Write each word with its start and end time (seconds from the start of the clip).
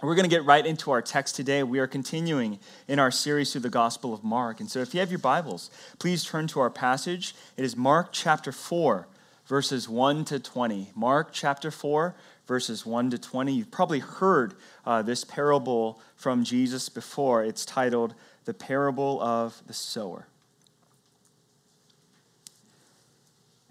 We're 0.00 0.14
going 0.14 0.30
to 0.30 0.34
get 0.34 0.44
right 0.44 0.64
into 0.64 0.92
our 0.92 1.02
text 1.02 1.34
today. 1.34 1.64
We 1.64 1.80
are 1.80 1.88
continuing 1.88 2.60
in 2.86 3.00
our 3.00 3.10
series 3.10 3.50
through 3.50 3.62
the 3.62 3.68
Gospel 3.68 4.14
of 4.14 4.22
Mark. 4.22 4.60
And 4.60 4.70
so 4.70 4.78
if 4.78 4.94
you 4.94 5.00
have 5.00 5.10
your 5.10 5.18
Bibles, 5.18 5.72
please 5.98 6.22
turn 6.22 6.46
to 6.48 6.60
our 6.60 6.70
passage. 6.70 7.34
It 7.56 7.64
is 7.64 7.76
Mark 7.76 8.10
chapter 8.12 8.52
4, 8.52 9.08
verses 9.46 9.88
1 9.88 10.24
to 10.26 10.38
20. 10.38 10.92
Mark 10.94 11.30
chapter 11.32 11.72
4, 11.72 12.14
verses 12.46 12.86
1 12.86 13.10
to 13.10 13.18
20. 13.18 13.52
You've 13.52 13.72
probably 13.72 13.98
heard 13.98 14.54
uh, 14.86 15.02
this 15.02 15.24
parable 15.24 16.00
from 16.14 16.44
Jesus 16.44 16.88
before. 16.88 17.42
It's 17.42 17.66
titled 17.66 18.14
The 18.44 18.54
Parable 18.54 19.20
of 19.20 19.60
the 19.66 19.74
Sower. 19.74 20.28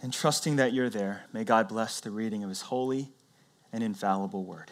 And 0.02 0.12
trusting 0.12 0.58
that 0.58 0.74
you're 0.74 0.90
there, 0.90 1.24
may 1.32 1.46
God 1.46 1.70
bless 1.70 2.02
the 2.02 2.12
reading 2.12 2.44
of 2.44 2.50
his 2.50 2.64
holy 2.64 3.08
and 3.72 3.82
infallible 3.82 4.44
word. 4.44 4.72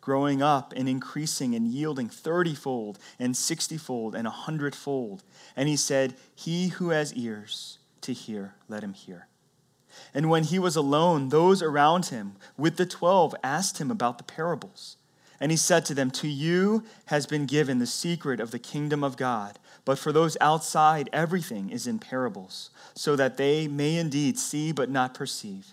growing 0.00 0.42
up 0.42 0.72
and 0.76 0.88
increasing 0.88 1.54
and 1.54 1.66
yielding 1.66 2.08
thirtyfold 2.08 2.96
and 3.18 3.36
sixtyfold 3.36 4.14
and 4.14 4.26
a 4.26 4.30
hundredfold. 4.30 5.22
And 5.56 5.68
he 5.68 5.76
said, 5.76 6.14
He 6.34 6.68
who 6.68 6.90
has 6.90 7.14
ears 7.14 7.78
to 8.02 8.12
hear, 8.12 8.54
let 8.68 8.82
him 8.82 8.94
hear. 8.94 9.26
And 10.14 10.30
when 10.30 10.44
he 10.44 10.58
was 10.58 10.76
alone, 10.76 11.28
those 11.28 11.62
around 11.62 12.06
him 12.06 12.36
with 12.56 12.76
the 12.76 12.86
twelve 12.86 13.34
asked 13.42 13.78
him 13.78 13.90
about 13.90 14.18
the 14.18 14.24
parables. 14.24 14.96
And 15.40 15.50
he 15.50 15.56
said 15.56 15.84
to 15.86 15.94
them, 15.94 16.10
To 16.12 16.28
you 16.28 16.84
has 17.06 17.26
been 17.26 17.46
given 17.46 17.78
the 17.78 17.86
secret 17.86 18.40
of 18.40 18.50
the 18.50 18.58
kingdom 18.58 19.02
of 19.02 19.16
God, 19.16 19.58
but 19.84 19.98
for 19.98 20.12
those 20.12 20.36
outside, 20.40 21.08
everything 21.12 21.70
is 21.70 21.86
in 21.86 21.98
parables, 21.98 22.70
so 22.94 23.16
that 23.16 23.36
they 23.36 23.66
may 23.66 23.96
indeed 23.96 24.38
see 24.38 24.70
but 24.70 24.90
not 24.90 25.14
perceive 25.14 25.72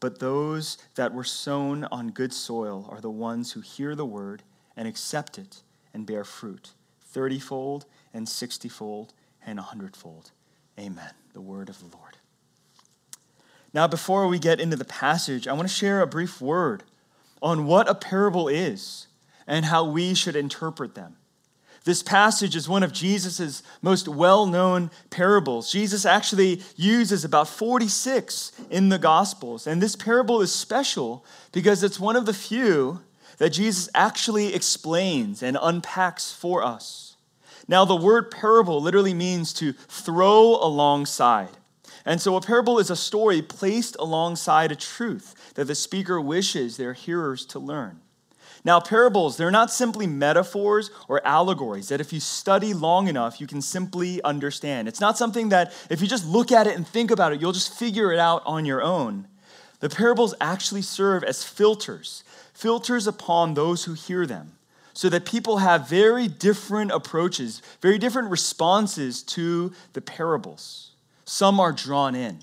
But 0.00 0.20
those 0.20 0.78
that 0.94 1.12
were 1.12 1.24
sown 1.24 1.84
on 1.84 2.10
good 2.10 2.32
soil 2.32 2.86
are 2.90 3.00
the 3.00 3.10
ones 3.10 3.52
who 3.52 3.60
hear 3.60 3.94
the 3.94 4.06
word 4.06 4.42
and 4.76 4.86
accept 4.86 5.38
it 5.38 5.62
and 5.92 6.06
bear 6.06 6.24
fruit, 6.24 6.72
thirtyfold 7.12 7.84
and 8.14 8.28
sixtyfold 8.28 9.12
and 9.44 9.58
a 9.58 9.62
hundredfold. 9.62 10.30
Amen. 10.78 11.10
The 11.32 11.40
word 11.40 11.68
of 11.68 11.78
the 11.80 11.96
Lord. 11.96 12.18
Now, 13.74 13.86
before 13.86 14.28
we 14.28 14.38
get 14.38 14.60
into 14.60 14.76
the 14.76 14.84
passage, 14.84 15.46
I 15.46 15.52
want 15.52 15.68
to 15.68 15.74
share 15.74 16.00
a 16.00 16.06
brief 16.06 16.40
word 16.40 16.84
on 17.42 17.66
what 17.66 17.88
a 17.88 17.94
parable 17.94 18.48
is 18.48 19.08
and 19.46 19.66
how 19.66 19.84
we 19.84 20.14
should 20.14 20.36
interpret 20.36 20.94
them. 20.94 21.17
This 21.88 22.02
passage 22.02 22.54
is 22.54 22.68
one 22.68 22.82
of 22.82 22.92
Jesus' 22.92 23.62
most 23.80 24.08
well 24.08 24.44
known 24.44 24.90
parables. 25.08 25.72
Jesus 25.72 26.04
actually 26.04 26.60
uses 26.76 27.24
about 27.24 27.48
46 27.48 28.52
in 28.68 28.90
the 28.90 28.98
Gospels. 28.98 29.66
And 29.66 29.80
this 29.80 29.96
parable 29.96 30.42
is 30.42 30.54
special 30.54 31.24
because 31.50 31.82
it's 31.82 31.98
one 31.98 32.14
of 32.14 32.26
the 32.26 32.34
few 32.34 33.00
that 33.38 33.54
Jesus 33.54 33.88
actually 33.94 34.54
explains 34.54 35.42
and 35.42 35.56
unpacks 35.62 36.30
for 36.30 36.62
us. 36.62 37.16
Now, 37.66 37.86
the 37.86 37.96
word 37.96 38.30
parable 38.30 38.82
literally 38.82 39.14
means 39.14 39.54
to 39.54 39.72
throw 39.72 40.56
alongside. 40.56 41.56
And 42.04 42.20
so, 42.20 42.36
a 42.36 42.42
parable 42.42 42.78
is 42.78 42.90
a 42.90 42.96
story 42.96 43.40
placed 43.40 43.96
alongside 43.98 44.70
a 44.70 44.76
truth 44.76 45.54
that 45.54 45.64
the 45.64 45.74
speaker 45.74 46.20
wishes 46.20 46.76
their 46.76 46.92
hearers 46.92 47.46
to 47.46 47.58
learn. 47.58 48.02
Now, 48.64 48.80
parables, 48.80 49.36
they're 49.36 49.50
not 49.50 49.70
simply 49.70 50.06
metaphors 50.06 50.90
or 51.08 51.26
allegories 51.26 51.88
that 51.88 52.00
if 52.00 52.12
you 52.12 52.20
study 52.20 52.74
long 52.74 53.08
enough, 53.08 53.40
you 53.40 53.46
can 53.46 53.62
simply 53.62 54.22
understand. 54.22 54.88
It's 54.88 55.00
not 55.00 55.16
something 55.16 55.50
that 55.50 55.72
if 55.90 56.00
you 56.00 56.06
just 56.06 56.26
look 56.26 56.52
at 56.52 56.66
it 56.66 56.76
and 56.76 56.86
think 56.86 57.10
about 57.10 57.32
it, 57.32 57.40
you'll 57.40 57.52
just 57.52 57.74
figure 57.74 58.12
it 58.12 58.18
out 58.18 58.42
on 58.44 58.64
your 58.64 58.82
own. 58.82 59.28
The 59.80 59.88
parables 59.88 60.34
actually 60.40 60.82
serve 60.82 61.22
as 61.22 61.44
filters, 61.44 62.24
filters 62.52 63.06
upon 63.06 63.54
those 63.54 63.84
who 63.84 63.94
hear 63.94 64.26
them, 64.26 64.52
so 64.92 65.08
that 65.08 65.24
people 65.24 65.58
have 65.58 65.88
very 65.88 66.26
different 66.26 66.90
approaches, 66.90 67.62
very 67.80 67.98
different 67.98 68.30
responses 68.30 69.22
to 69.22 69.72
the 69.92 70.00
parables. 70.00 70.90
Some 71.24 71.60
are 71.60 71.72
drawn 71.72 72.16
in, 72.16 72.40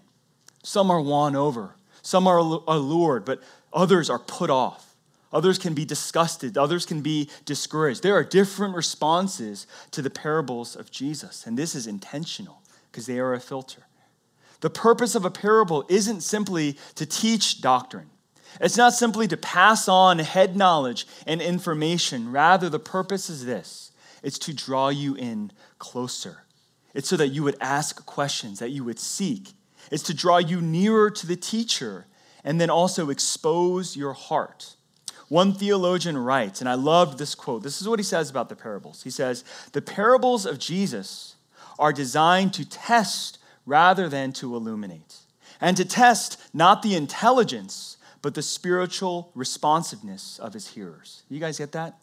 some 0.64 0.90
are 0.90 1.02
won 1.02 1.36
over, 1.36 1.76
some 2.02 2.28
are 2.28 2.38
allured, 2.38 3.26
but 3.26 3.44
others 3.74 4.10
are 4.10 4.20
put 4.20 4.50
off. 4.50 4.85
Others 5.36 5.60
can 5.60 5.74
be 5.74 5.84
disgusted. 5.84 6.58
Others 6.58 6.86
can 6.86 7.02
be 7.02 7.30
discouraged. 7.44 8.02
There 8.04 8.16
are 8.16 8.24
different 8.24 8.74
responses 8.74 9.68
to 9.92 10.02
the 10.02 10.10
parables 10.10 10.78
of 10.78 10.90
Jesus, 10.90 11.46
and 11.46 11.60
this 11.60 11.76
is 11.76 11.88
intentional 11.88 12.62
because 12.90 13.06
they 13.06 13.20
are 13.20 13.34
a 13.34 13.42
filter. 13.42 13.84
The 14.62 14.70
purpose 14.70 15.14
of 15.14 15.26
a 15.26 15.30
parable 15.30 15.84
isn't 15.90 16.22
simply 16.22 16.78
to 16.96 17.06
teach 17.06 17.60
doctrine. 17.60 18.10
It's 18.62 18.78
not 18.78 18.94
simply 18.94 19.28
to 19.28 19.36
pass 19.36 19.90
on 19.90 20.20
head 20.20 20.56
knowledge 20.56 21.06
and 21.28 21.42
information. 21.42 22.32
Rather, 22.32 22.70
the 22.70 22.80
purpose 22.80 23.30
is 23.30 23.46
this 23.46 23.92
it's 24.24 24.40
to 24.40 24.54
draw 24.54 24.88
you 24.88 25.16
in 25.16 25.52
closer. 25.80 26.46
It's 26.94 27.10
so 27.10 27.18
that 27.18 27.28
you 27.28 27.44
would 27.44 27.58
ask 27.60 28.06
questions, 28.06 28.60
that 28.60 28.72
you 28.72 28.86
would 28.86 29.00
seek. 29.00 29.52
It's 29.92 30.04
to 30.04 30.14
draw 30.14 30.38
you 30.38 30.62
nearer 30.62 31.12
to 31.12 31.28
the 31.28 31.36
teacher 31.36 32.08
and 32.42 32.62
then 32.62 32.70
also 32.70 33.10
expose 33.10 33.98
your 33.98 34.14
heart 34.14 34.78
one 35.36 35.52
theologian 35.52 36.18
writes, 36.18 36.62
and 36.62 36.70
I 36.70 36.76
loved 36.76 37.18
this 37.18 37.36
quote. 37.36 37.62
This 37.62 37.82
is 37.82 37.90
what 37.90 38.00
he 38.00 38.04
says 38.04 38.30
about 38.30 38.48
the 38.48 38.56
parables. 38.56 39.04
He 39.04 39.10
says, 39.10 39.44
The 39.74 39.82
parables 39.82 40.46
of 40.46 40.60
Jesus 40.60 41.36
are 41.78 41.92
designed 41.92 42.54
to 42.54 42.64
test 42.64 43.38
rather 43.66 44.08
than 44.08 44.32
to 44.32 44.56
illuminate, 44.56 45.18
and 45.60 45.76
to 45.76 45.84
test 45.84 46.42
not 46.54 46.84
the 46.84 46.96
intelligence, 46.96 47.98
but 48.22 48.34
the 48.34 48.42
spiritual 48.42 49.30
responsiveness 49.36 50.40
of 50.40 50.54
his 50.54 50.70
hearers. 50.70 51.24
You 51.30 51.42
guys 51.42 51.58
get 51.58 51.74
that? 51.74 51.98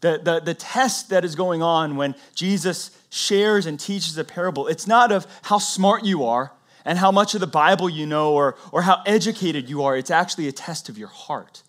The, 0.00 0.20
the, 0.22 0.38
the 0.38 0.54
test 0.54 1.08
that 1.08 1.24
is 1.24 1.34
going 1.34 1.62
on 1.62 1.96
when 1.96 2.14
Jesus 2.36 2.96
shares 3.10 3.66
and 3.66 3.80
teaches 3.80 4.16
a 4.16 4.22
parable, 4.22 4.68
it's 4.68 4.86
not 4.86 5.10
of 5.10 5.26
how 5.42 5.58
smart 5.58 6.04
you 6.04 6.24
are 6.24 6.52
and 6.84 6.98
how 6.98 7.10
much 7.10 7.34
of 7.34 7.40
the 7.40 7.48
Bible 7.48 7.90
you 7.90 8.06
know 8.06 8.32
or, 8.34 8.56
or 8.70 8.82
how 8.82 9.02
educated 9.06 9.68
you 9.68 9.82
are. 9.82 9.96
It's 9.96 10.12
actually 10.12 10.46
a 10.46 10.52
test 10.52 10.88
of 10.88 10.96
your 10.96 11.08
heart. 11.08 11.64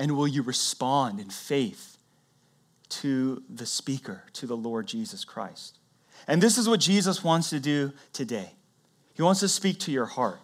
And 0.00 0.16
will 0.16 0.26
you 0.26 0.42
respond 0.42 1.20
in 1.20 1.30
faith 1.30 1.98
to 2.90 3.42
the 3.48 3.66
speaker, 3.66 4.24
to 4.34 4.46
the 4.46 4.56
Lord 4.56 4.86
Jesus 4.86 5.24
Christ. 5.24 5.78
And 6.26 6.42
this 6.42 6.58
is 6.58 6.68
what 6.68 6.80
Jesus 6.80 7.24
wants 7.24 7.50
to 7.50 7.60
do 7.60 7.92
today. 8.12 8.52
He 9.14 9.22
wants 9.22 9.40
to 9.40 9.48
speak 9.48 9.78
to 9.80 9.92
your 9.92 10.06
heart, 10.06 10.40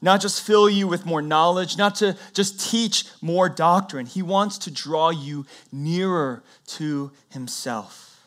not 0.00 0.20
just 0.20 0.42
fill 0.42 0.68
you 0.68 0.86
with 0.86 1.06
more 1.06 1.22
knowledge, 1.22 1.76
not 1.76 1.96
to 1.96 2.16
just 2.32 2.70
teach 2.70 3.04
more 3.20 3.48
doctrine. 3.48 4.06
He 4.06 4.22
wants 4.22 4.58
to 4.58 4.70
draw 4.70 5.10
you 5.10 5.46
nearer 5.72 6.42
to 6.66 7.10
Himself. 7.30 8.20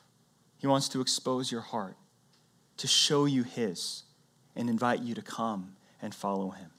He 0.57 0.67
wants 0.67 0.89
to 0.89 1.01
expose 1.01 1.51
your 1.51 1.61
heart, 1.61 1.95
to 2.77 2.87
show 2.87 3.25
you 3.25 3.43
His, 3.43 4.03
and 4.55 4.69
invite 4.69 5.01
you 5.01 5.15
to 5.15 5.21
come 5.21 5.75
and 6.01 6.13
follow 6.13 6.49
Him. 6.49 6.71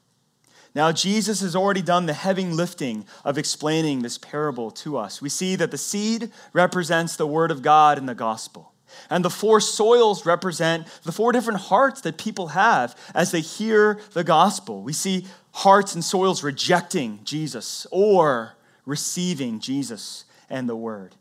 Now, 0.74 0.90
Jesus 0.90 1.40
has 1.42 1.54
already 1.54 1.82
done 1.82 2.06
the 2.06 2.14
heavy 2.14 2.46
lifting 2.46 3.04
of 3.24 3.36
explaining 3.36 4.00
this 4.00 4.16
parable 4.16 4.70
to 4.70 4.96
us. 4.96 5.20
We 5.20 5.28
see 5.28 5.54
that 5.56 5.70
the 5.70 5.78
seed 5.78 6.30
represents 6.52 7.16
the 7.16 7.26
Word 7.26 7.50
of 7.50 7.62
God 7.62 7.98
and 7.98 8.08
the 8.08 8.14
gospel. 8.14 8.72
And 9.10 9.24
the 9.24 9.30
four 9.30 9.60
soils 9.60 10.24
represent 10.24 10.86
the 11.02 11.12
four 11.12 11.32
different 11.32 11.60
hearts 11.60 12.00
that 12.02 12.18
people 12.18 12.48
have 12.48 12.96
as 13.14 13.30
they 13.30 13.40
hear 13.40 14.00
the 14.12 14.24
gospel. 14.24 14.82
We 14.82 14.92
see 14.92 15.26
hearts 15.52 15.94
and 15.94 16.04
soils 16.04 16.42
rejecting 16.42 17.20
Jesus 17.24 17.86
or 17.90 18.54
receiving 18.86 19.60
Jesus 19.60 20.24
and 20.48 20.68
the 20.68 20.76
Word. 20.76 21.16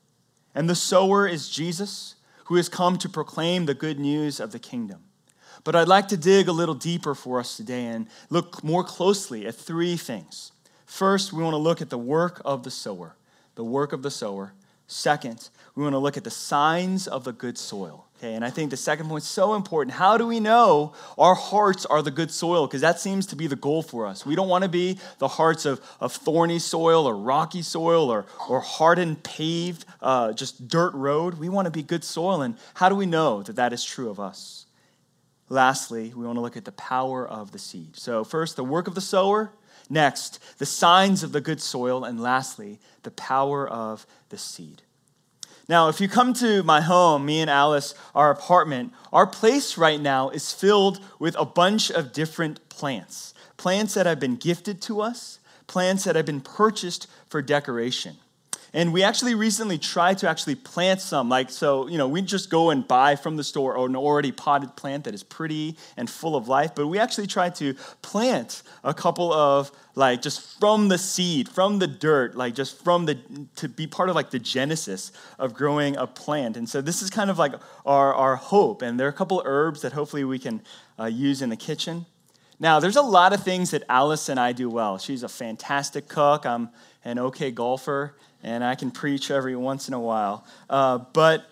And 0.55 0.69
the 0.69 0.75
sower 0.75 1.27
is 1.27 1.49
Jesus, 1.49 2.15
who 2.45 2.55
has 2.55 2.69
come 2.69 2.97
to 2.97 3.09
proclaim 3.09 3.65
the 3.65 3.73
good 3.73 3.99
news 3.99 4.39
of 4.39 4.51
the 4.51 4.59
kingdom. 4.59 5.03
But 5.63 5.75
I'd 5.75 5.87
like 5.87 6.07
to 6.09 6.17
dig 6.17 6.47
a 6.47 6.51
little 6.51 6.75
deeper 6.75 7.13
for 7.13 7.39
us 7.39 7.57
today 7.57 7.85
and 7.85 8.07
look 8.29 8.63
more 8.63 8.83
closely 8.83 9.45
at 9.45 9.55
three 9.55 9.95
things. 9.95 10.51
First, 10.85 11.31
we 11.31 11.43
want 11.43 11.53
to 11.53 11.57
look 11.57 11.81
at 11.81 11.89
the 11.89 11.97
work 11.97 12.41
of 12.43 12.63
the 12.63 12.71
sower. 12.71 13.15
The 13.55 13.63
work 13.63 13.93
of 13.93 14.01
the 14.01 14.11
sower. 14.11 14.53
Second, 14.87 15.49
we 15.75 15.83
want 15.83 15.93
to 15.93 15.99
look 15.99 16.17
at 16.17 16.23
the 16.23 16.31
signs 16.31 17.07
of 17.07 17.23
the 17.23 17.31
good 17.31 17.57
soil. 17.57 18.07
Okay, 18.17 18.33
and 18.35 18.45
I 18.45 18.49
think 18.49 18.69
the 18.69 18.77
second 18.77 19.07
point 19.07 19.23
is 19.23 19.29
so 19.29 19.55
important. 19.55 19.95
How 19.95 20.17
do 20.17 20.27
we 20.27 20.39
know 20.39 20.93
our 21.17 21.33
hearts 21.33 21.85
are 21.87 22.03
the 22.03 22.11
good 22.11 22.29
soil? 22.29 22.67
Because 22.67 22.81
that 22.81 22.99
seems 22.99 23.25
to 23.27 23.35
be 23.35 23.47
the 23.47 23.55
goal 23.55 23.81
for 23.81 24.05
us. 24.05 24.25
We 24.25 24.35
don't 24.35 24.49
want 24.49 24.63
to 24.63 24.69
be 24.69 24.99
the 25.17 25.27
hearts 25.27 25.65
of, 25.65 25.81
of 25.99 26.13
thorny 26.13 26.59
soil 26.59 27.07
or 27.07 27.15
rocky 27.15 27.61
soil 27.61 28.11
or, 28.11 28.25
or 28.47 28.59
hardened, 28.59 29.23
paved, 29.23 29.85
uh, 30.01 30.33
just 30.33 30.67
dirt 30.67 30.93
road. 30.93 31.39
We 31.39 31.49
want 31.49 31.65
to 31.65 31.71
be 31.71 31.81
good 31.81 32.03
soil. 32.03 32.41
And 32.41 32.57
how 32.73 32.89
do 32.89 32.95
we 32.95 33.07
know 33.07 33.41
that 33.43 33.55
that 33.55 33.73
is 33.73 33.83
true 33.83 34.09
of 34.09 34.19
us? 34.19 34.65
Lastly, 35.51 36.13
we 36.15 36.25
want 36.25 36.37
to 36.37 36.41
look 36.41 36.55
at 36.55 36.63
the 36.63 36.71
power 36.71 37.27
of 37.27 37.51
the 37.51 37.59
seed. 37.59 37.97
So, 37.97 38.23
first, 38.23 38.55
the 38.55 38.63
work 38.63 38.87
of 38.87 38.95
the 38.95 39.01
sower. 39.01 39.51
Next, 39.89 40.39
the 40.59 40.65
signs 40.65 41.23
of 41.23 41.33
the 41.33 41.41
good 41.41 41.59
soil. 41.59 42.05
And 42.05 42.21
lastly, 42.21 42.79
the 43.03 43.11
power 43.11 43.67
of 43.67 44.07
the 44.29 44.37
seed. 44.37 44.81
Now, 45.67 45.89
if 45.89 45.99
you 45.99 46.07
come 46.07 46.31
to 46.35 46.63
my 46.63 46.79
home, 46.79 47.25
me 47.25 47.41
and 47.41 47.49
Alice, 47.49 47.93
our 48.15 48.31
apartment, 48.31 48.93
our 49.11 49.27
place 49.27 49.77
right 49.77 49.99
now 49.99 50.29
is 50.29 50.53
filled 50.53 51.01
with 51.19 51.35
a 51.37 51.43
bunch 51.43 51.91
of 51.91 52.13
different 52.13 52.69
plants. 52.69 53.33
Plants 53.57 53.95
that 53.95 54.05
have 54.05 54.21
been 54.21 54.37
gifted 54.37 54.81
to 54.83 55.01
us, 55.01 55.39
plants 55.67 56.05
that 56.05 56.15
have 56.15 56.25
been 56.25 56.39
purchased 56.39 57.07
for 57.27 57.41
decoration. 57.41 58.15
And 58.73 58.93
we 58.93 59.03
actually 59.03 59.35
recently 59.35 59.77
tried 59.77 60.19
to 60.19 60.29
actually 60.29 60.55
plant 60.55 61.01
some. 61.01 61.27
Like, 61.27 61.49
so, 61.49 61.87
you 61.87 61.97
know, 61.97 62.07
we 62.07 62.21
just 62.21 62.49
go 62.49 62.69
and 62.69 62.87
buy 62.87 63.17
from 63.17 63.35
the 63.35 63.43
store 63.43 63.75
an 63.85 63.97
already 63.97 64.31
potted 64.31 64.77
plant 64.77 65.03
that 65.03 65.13
is 65.13 65.23
pretty 65.23 65.75
and 65.97 66.09
full 66.09 66.37
of 66.37 66.47
life. 66.47 66.73
But 66.73 66.87
we 66.87 66.97
actually 66.97 67.27
tried 67.27 67.55
to 67.55 67.75
plant 68.01 68.63
a 68.85 68.93
couple 68.93 69.33
of, 69.33 69.71
like, 69.95 70.21
just 70.21 70.57
from 70.57 70.87
the 70.87 70.97
seed, 70.97 71.49
from 71.49 71.79
the 71.79 71.87
dirt, 71.87 72.35
like, 72.35 72.55
just 72.55 72.81
from 72.81 73.05
the, 73.05 73.17
to 73.57 73.67
be 73.67 73.87
part 73.87 74.07
of, 74.09 74.15
like, 74.15 74.29
the 74.29 74.39
genesis 74.39 75.11
of 75.37 75.53
growing 75.53 75.97
a 75.97 76.07
plant. 76.07 76.55
And 76.55 76.69
so 76.69 76.79
this 76.79 77.01
is 77.01 77.09
kind 77.09 77.29
of 77.29 77.37
like 77.37 77.53
our, 77.85 78.13
our 78.13 78.37
hope. 78.37 78.81
And 78.81 78.97
there 78.97 79.07
are 79.07 79.11
a 79.11 79.13
couple 79.13 79.41
of 79.41 79.47
herbs 79.47 79.81
that 79.81 79.91
hopefully 79.91 80.23
we 80.23 80.39
can 80.39 80.61
uh, 80.97 81.05
use 81.07 81.41
in 81.41 81.49
the 81.49 81.57
kitchen. 81.57 82.05
Now, 82.57 82.79
there's 82.79 82.95
a 82.95 83.01
lot 83.01 83.33
of 83.33 83.43
things 83.43 83.71
that 83.71 83.83
Alice 83.89 84.29
and 84.29 84.39
I 84.39 84.53
do 84.53 84.69
well. 84.69 84.97
She's 84.97 85.23
a 85.23 85.29
fantastic 85.29 86.07
cook. 86.07 86.45
I'm 86.45 86.69
an 87.03 87.19
okay 87.19 87.51
golfer 87.51 88.15
and 88.43 88.63
I 88.63 88.75
can 88.75 88.91
preach 88.91 89.31
every 89.31 89.55
once 89.55 89.87
in 89.87 89.93
a 89.93 89.99
while. 89.99 90.45
Uh, 90.69 90.99
but 91.13 91.45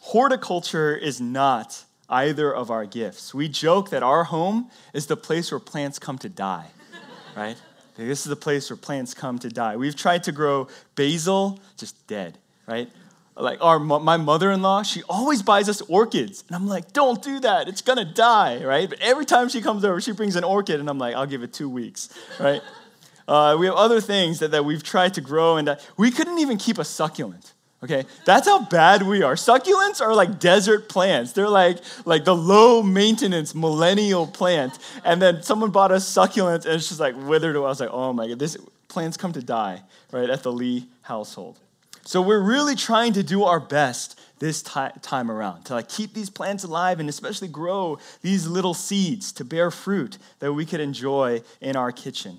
horticulture 0.00 0.94
is 0.96 1.20
not 1.20 1.84
either 2.08 2.54
of 2.54 2.70
our 2.70 2.84
gifts. 2.84 3.32
We 3.32 3.48
joke 3.48 3.90
that 3.90 4.02
our 4.02 4.24
home 4.24 4.70
is 4.92 5.06
the 5.06 5.16
place 5.16 5.50
where 5.50 5.60
plants 5.60 5.98
come 5.98 6.18
to 6.18 6.28
die, 6.28 6.66
right? 7.36 7.56
This 7.96 8.20
is 8.20 8.24
the 8.24 8.36
place 8.36 8.70
where 8.70 8.76
plants 8.76 9.14
come 9.14 9.38
to 9.40 9.48
die. 9.48 9.76
We've 9.76 9.96
tried 9.96 10.24
to 10.24 10.32
grow 10.32 10.68
basil, 10.94 11.60
just 11.76 12.06
dead, 12.06 12.38
right? 12.66 12.90
Like 13.34 13.62
our 13.62 13.78
my 13.78 14.18
mother-in-law, 14.18 14.82
she 14.82 15.02
always 15.08 15.42
buys 15.42 15.68
us 15.68 15.80
orchids, 15.82 16.44
and 16.46 16.54
I'm 16.54 16.66
like, 16.68 16.92
"Don't 16.92 17.22
do 17.22 17.40
that; 17.40 17.66
it's 17.66 17.80
gonna 17.80 18.04
die, 18.04 18.62
right?" 18.62 18.88
But 18.88 19.00
every 19.00 19.24
time 19.24 19.48
she 19.48 19.62
comes 19.62 19.86
over, 19.86 20.02
she 20.02 20.12
brings 20.12 20.36
an 20.36 20.44
orchid, 20.44 20.80
and 20.80 20.88
I'm 20.90 20.98
like, 20.98 21.14
"I'll 21.14 21.26
give 21.26 21.42
it 21.42 21.54
two 21.54 21.70
weeks, 21.70 22.10
right?" 22.38 22.60
Uh, 23.26 23.56
we 23.58 23.66
have 23.66 23.74
other 23.74 24.00
things 24.00 24.38
that, 24.40 24.50
that 24.50 24.64
we've 24.64 24.82
tried 24.82 25.14
to 25.14 25.20
grow, 25.20 25.56
and 25.56 25.68
that 25.68 25.86
we 25.96 26.10
couldn't 26.10 26.38
even 26.38 26.58
keep 26.58 26.78
a 26.78 26.84
succulent. 26.84 27.52
Okay, 27.84 28.04
that's 28.24 28.46
how 28.46 28.64
bad 28.66 29.02
we 29.02 29.22
are. 29.22 29.34
Succulents 29.34 30.00
are 30.00 30.14
like 30.14 30.38
desert 30.38 30.88
plants. 30.88 31.32
They're 31.32 31.48
like 31.48 31.78
like 32.04 32.24
the 32.24 32.34
low 32.34 32.80
maintenance 32.80 33.56
millennial 33.56 34.28
plant. 34.28 34.78
And 35.04 35.20
then 35.20 35.42
someone 35.42 35.70
bought 35.70 35.90
us 35.90 36.08
succulents, 36.08 36.64
and 36.64 36.74
it's 36.74 36.88
just 36.88 37.00
like 37.00 37.16
withered. 37.16 37.56
Away. 37.56 37.66
I 37.66 37.68
was 37.68 37.80
like, 37.80 37.90
oh 37.92 38.12
my 38.12 38.28
god, 38.28 38.38
this 38.38 38.56
plants 38.88 39.16
come 39.16 39.32
to 39.32 39.42
die 39.42 39.82
right 40.12 40.30
at 40.30 40.44
the 40.44 40.52
Lee 40.52 40.86
household. 41.02 41.58
So 42.04 42.20
we're 42.20 42.40
really 42.42 42.74
trying 42.74 43.14
to 43.14 43.22
do 43.22 43.44
our 43.44 43.60
best 43.60 44.18
this 44.38 44.60
time 44.62 45.30
around 45.30 45.64
to 45.64 45.74
like 45.74 45.88
keep 45.88 46.14
these 46.14 46.28
plants 46.28 46.64
alive 46.64 46.98
and 46.98 47.08
especially 47.08 47.46
grow 47.46 47.98
these 48.22 48.46
little 48.46 48.74
seeds 48.74 49.32
to 49.32 49.44
bear 49.44 49.70
fruit 49.70 50.18
that 50.40 50.52
we 50.52 50.66
could 50.66 50.80
enjoy 50.80 51.42
in 51.60 51.76
our 51.76 51.92
kitchen. 51.92 52.38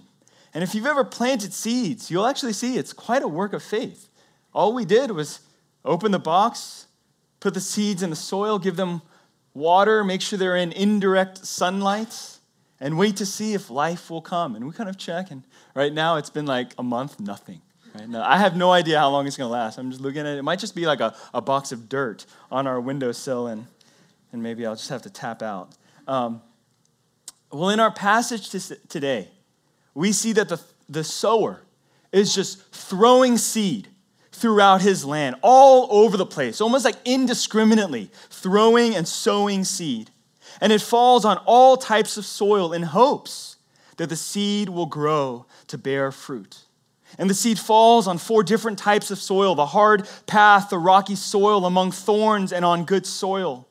And 0.53 0.63
if 0.63 0.75
you've 0.75 0.85
ever 0.85 1.03
planted 1.03 1.53
seeds, 1.53 2.11
you'll 2.11 2.27
actually 2.27 2.53
see 2.53 2.77
it's 2.77 2.93
quite 2.93 3.23
a 3.23 3.27
work 3.27 3.53
of 3.53 3.63
faith. 3.63 4.09
All 4.53 4.73
we 4.73 4.85
did 4.85 5.11
was 5.11 5.39
open 5.83 6.11
the 6.11 6.19
box, 6.19 6.87
put 7.39 7.53
the 7.53 7.59
seeds 7.59 8.03
in 8.03 8.09
the 8.09 8.15
soil, 8.15 8.59
give 8.59 8.75
them 8.75 9.01
water, 9.53 10.03
make 10.03 10.21
sure 10.21 10.37
they're 10.37 10.55
in 10.55 10.71
indirect 10.71 11.45
sunlight, 11.45 12.37
and 12.79 12.97
wait 12.97 13.17
to 13.17 13.25
see 13.25 13.53
if 13.53 13.69
life 13.69 14.09
will 14.09 14.21
come. 14.21 14.55
And 14.55 14.65
we 14.65 14.73
kind 14.73 14.89
of 14.89 14.97
check, 14.97 15.31
and 15.31 15.43
right 15.75 15.91
now 15.91 16.17
it's 16.17 16.29
been 16.29 16.45
like 16.45 16.73
a 16.77 16.83
month, 16.83 17.19
nothing. 17.19 17.61
Right? 17.95 18.07
Now, 18.07 18.23
I 18.27 18.37
have 18.37 18.55
no 18.55 18.71
idea 18.71 18.99
how 18.99 19.09
long 19.09 19.27
it's 19.27 19.37
going 19.37 19.47
to 19.47 19.51
last. 19.51 19.77
I'm 19.77 19.89
just 19.89 20.01
looking 20.01 20.21
at 20.21 20.27
it. 20.27 20.37
It 20.39 20.43
might 20.43 20.59
just 20.59 20.75
be 20.75 20.85
like 20.85 20.99
a, 20.99 21.15
a 21.33 21.41
box 21.41 21.71
of 21.71 21.89
dirt 21.89 22.25
on 22.51 22.67
our 22.67 22.79
windowsill, 22.79 23.47
and, 23.47 23.67
and 24.31 24.41
maybe 24.41 24.65
I'll 24.65 24.75
just 24.75 24.89
have 24.89 25.03
to 25.03 25.09
tap 25.09 25.41
out. 25.41 25.75
Um, 26.07 26.41
well, 27.51 27.69
in 27.69 27.79
our 27.79 27.91
passage 27.91 28.49
today, 28.89 29.29
we 29.93 30.11
see 30.11 30.33
that 30.33 30.49
the, 30.49 30.59
the 30.89 31.03
sower 31.03 31.61
is 32.11 32.33
just 32.33 32.61
throwing 32.71 33.37
seed 33.37 33.87
throughout 34.31 34.81
his 34.81 35.05
land, 35.05 35.35
all 35.41 35.87
over 35.91 36.17
the 36.17 36.25
place, 36.25 36.59
almost 36.59 36.85
like 36.85 36.95
indiscriminately, 37.05 38.09
throwing 38.29 38.95
and 38.95 39.07
sowing 39.07 39.63
seed. 39.63 40.09
And 40.59 40.71
it 40.73 40.81
falls 40.81 41.25
on 41.25 41.37
all 41.45 41.77
types 41.77 42.17
of 42.17 42.25
soil 42.25 42.73
in 42.73 42.83
hopes 42.83 43.57
that 43.97 44.09
the 44.09 44.15
seed 44.15 44.69
will 44.69 44.85
grow 44.85 45.45
to 45.67 45.77
bear 45.77 46.11
fruit. 46.11 46.59
And 47.17 47.29
the 47.29 47.35
seed 47.35 47.59
falls 47.59 48.07
on 48.07 48.17
four 48.17 48.43
different 48.43 48.79
types 48.79 49.11
of 49.11 49.19
soil 49.19 49.53
the 49.55 49.67
hard 49.67 50.07
path, 50.25 50.69
the 50.69 50.79
rocky 50.79 51.15
soil, 51.15 51.65
among 51.65 51.91
thorns, 51.91 52.51
and 52.51 52.65
on 52.65 52.85
good 52.85 53.05
soil. 53.05 53.67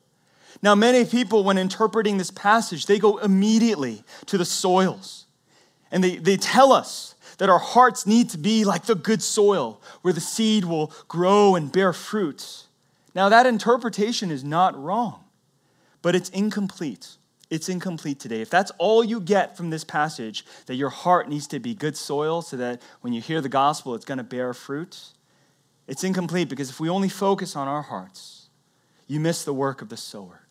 Now, 0.61 0.75
many 0.75 1.03
people, 1.03 1.43
when 1.43 1.57
interpreting 1.57 2.17
this 2.17 2.31
passage, 2.31 2.85
they 2.85 2.99
go 2.99 3.17
immediately 3.17 4.03
to 4.27 4.37
the 4.37 4.45
soils 4.45 5.22
and 5.93 6.03
they, 6.03 6.17
they 6.17 6.35
tell 6.35 6.73
us 6.73 7.13
that 7.37 7.49
our 7.49 7.59
hearts 7.59 8.07
need 8.07 8.31
to 8.31 8.37
be 8.37 8.65
like 8.65 8.85
the 8.85 8.95
good 8.95 9.21
soil 9.21 9.79
where 10.01 10.13
the 10.13 10.19
seed 10.19 10.65
will 10.65 10.91
grow 11.07 11.55
and 11.55 11.71
bear 11.71 11.93
fruit. 11.93 12.63
Now, 13.13 13.29
that 13.29 13.45
interpretation 13.45 14.31
is 14.31 14.43
not 14.43 14.75
wrong, 14.81 15.23
but 16.01 16.15
it's 16.15 16.29
incomplete. 16.29 17.09
It's 17.51 17.69
incomplete 17.69 18.19
today. 18.19 18.41
If 18.41 18.49
that's 18.49 18.71
all 18.79 19.03
you 19.03 19.19
get 19.19 19.55
from 19.55 19.69
this 19.69 19.83
passage, 19.83 20.45
that 20.65 20.75
your 20.75 20.89
heart 20.89 21.29
needs 21.29 21.45
to 21.47 21.59
be 21.59 21.75
good 21.75 21.95
soil 21.95 22.41
so 22.41 22.57
that 22.57 22.81
when 23.01 23.13
you 23.13 23.21
hear 23.21 23.39
the 23.39 23.49
gospel, 23.49 23.93
it's 23.93 24.05
going 24.05 24.17
to 24.17 24.23
bear 24.23 24.53
fruit, 24.55 24.99
it's 25.87 26.03
incomplete 26.03 26.49
because 26.49 26.71
if 26.71 26.79
we 26.79 26.89
only 26.89 27.09
focus 27.09 27.55
on 27.55 27.67
our 27.67 27.83
hearts, 27.83 28.49
you 29.05 29.19
miss 29.19 29.45
the 29.45 29.53
work 29.53 29.83
of 29.83 29.89
the 29.89 29.97
sower. 29.97 30.41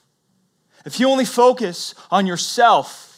If 0.86 1.00
you 1.00 1.08
only 1.08 1.24
focus 1.24 1.96
on 2.12 2.28
yourself, 2.28 3.11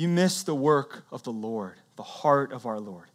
you 0.00 0.08
miss 0.08 0.42
the 0.42 0.54
work 0.54 1.04
of 1.12 1.24
the 1.24 1.32
Lord, 1.32 1.74
the 1.96 2.02
heart 2.02 2.52
of 2.52 2.64
our 2.64 2.80
Lord. 2.80 3.08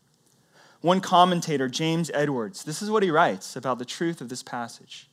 One 0.81 1.01
commentator, 1.01 1.67
James 1.67 2.11
Edwards, 2.13 2.63
this 2.63 2.79
is 2.83 2.91
what 2.91 3.01
he 3.01 3.09
writes 3.09 3.55
about 3.55 3.79
the 3.79 3.85
truth 3.85 4.21
of 4.21 4.29
this 4.29 4.43
passage. 4.43 5.09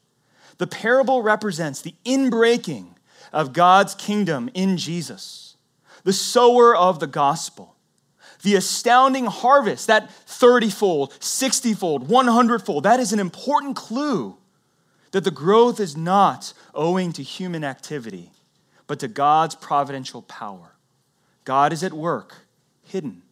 The 0.59 0.67
parable 0.67 1.23
represents 1.23 1.81
the 1.81 1.95
inbreaking 2.05 2.89
of 3.33 3.55
God's 3.55 3.95
kingdom 3.95 4.51
in 4.53 4.77
Jesus, 4.77 5.57
the 6.05 6.13
sower 6.13 6.77
of 6.77 7.01
the 7.01 7.07
gospel, 7.07 7.75
the 8.43 8.55
astounding 8.55 9.25
harvest, 9.25 9.87
that 9.87 10.13
30 10.13 10.69
fold, 10.69 11.17
60 11.21 11.73
fold, 11.73 12.07
100 12.07 12.67
fold. 12.67 12.83
That 12.85 13.01
is 13.01 13.15
an 13.15 13.19
important 13.19 13.77
clue 13.77 14.37
that 15.13 15.25
the 15.25 15.31
growth 15.31 15.81
is 15.81 15.97
not 15.97 16.53
owing 16.75 17.15
to 17.15 17.23
human 17.23 17.65
activity, 17.65 18.31
but 18.87 19.01
to 19.01 19.09
God's 19.09 19.55
providential 19.55 20.21
power. 20.21 20.72
God 21.45 21.73
is 21.73 21.83
at 21.83 21.93
work, 21.93 22.47
hidden 22.85 23.23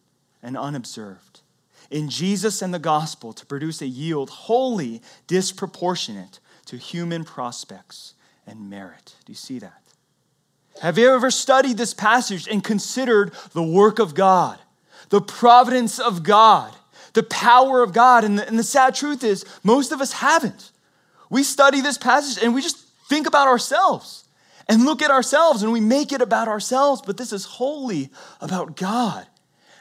and 0.43 0.57
unobserved, 0.57 1.41
in 1.89 2.09
Jesus 2.09 2.61
and 2.61 2.73
the 2.73 2.79
gospel 2.79 3.33
to 3.33 3.45
produce 3.45 3.81
a 3.81 3.87
yield 3.87 4.29
wholly 4.29 5.01
disproportionate 5.27 6.39
to 6.65 6.77
human 6.77 7.23
prospects 7.23 8.13
and 8.47 8.69
merit. 8.69 9.15
Do 9.25 9.31
you 9.31 9.37
see 9.37 9.59
that? 9.59 9.81
Have 10.81 10.97
you 10.97 11.13
ever 11.13 11.29
studied 11.29 11.77
this 11.77 11.93
passage 11.93 12.47
and 12.47 12.63
considered 12.63 13.33
the 13.53 13.63
work 13.63 13.99
of 13.99 14.15
God, 14.15 14.57
the 15.09 15.21
providence 15.21 15.99
of 15.99 16.23
God, 16.23 16.73
the 17.13 17.23
power 17.23 17.83
of 17.83 17.93
God? 17.93 18.23
And 18.23 18.39
the, 18.39 18.47
and 18.47 18.57
the 18.57 18.63
sad 18.63 18.95
truth 18.95 19.23
is, 19.23 19.45
most 19.63 19.91
of 19.91 20.01
us 20.01 20.13
haven't. 20.13 20.71
We 21.29 21.43
study 21.43 21.81
this 21.81 21.97
passage 21.97 22.41
and 22.43 22.53
we 22.53 22.61
just 22.61 22.77
think 23.09 23.27
about 23.27 23.47
ourselves 23.47 24.20
and 24.71 24.85
look 24.85 25.01
at 25.01 25.11
ourselves 25.11 25.63
and 25.63 25.73
we 25.73 25.81
make 25.81 26.13
it 26.13 26.21
about 26.21 26.47
ourselves, 26.47 27.01
but 27.05 27.17
this 27.17 27.33
is 27.33 27.43
wholly 27.43 28.09
about 28.39 28.77
God 28.77 29.27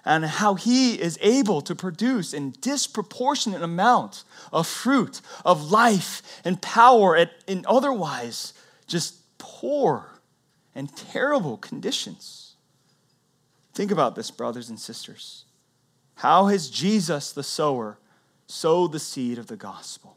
and 0.04 0.24
how 0.24 0.54
He 0.54 1.00
is 1.00 1.16
able 1.22 1.60
to 1.60 1.76
produce 1.76 2.34
in 2.34 2.54
disproportionate 2.60 3.62
amount 3.62 4.24
of 4.52 4.66
fruit, 4.66 5.20
of 5.44 5.70
life 5.70 6.22
and 6.44 6.60
power 6.60 7.24
in 7.46 7.64
otherwise 7.68 8.52
just 8.88 9.14
poor 9.38 10.20
and 10.74 10.94
terrible 10.96 11.56
conditions. 11.56 12.56
Think 13.72 13.92
about 13.92 14.16
this, 14.16 14.32
brothers 14.32 14.70
and 14.70 14.80
sisters. 14.80 15.44
How 16.16 16.46
has 16.46 16.68
Jesus, 16.68 17.30
the 17.30 17.44
sower, 17.44 17.98
sowed 18.48 18.90
the 18.90 18.98
seed 18.98 19.38
of 19.38 19.46
the 19.46 19.56
gospel? 19.56 20.16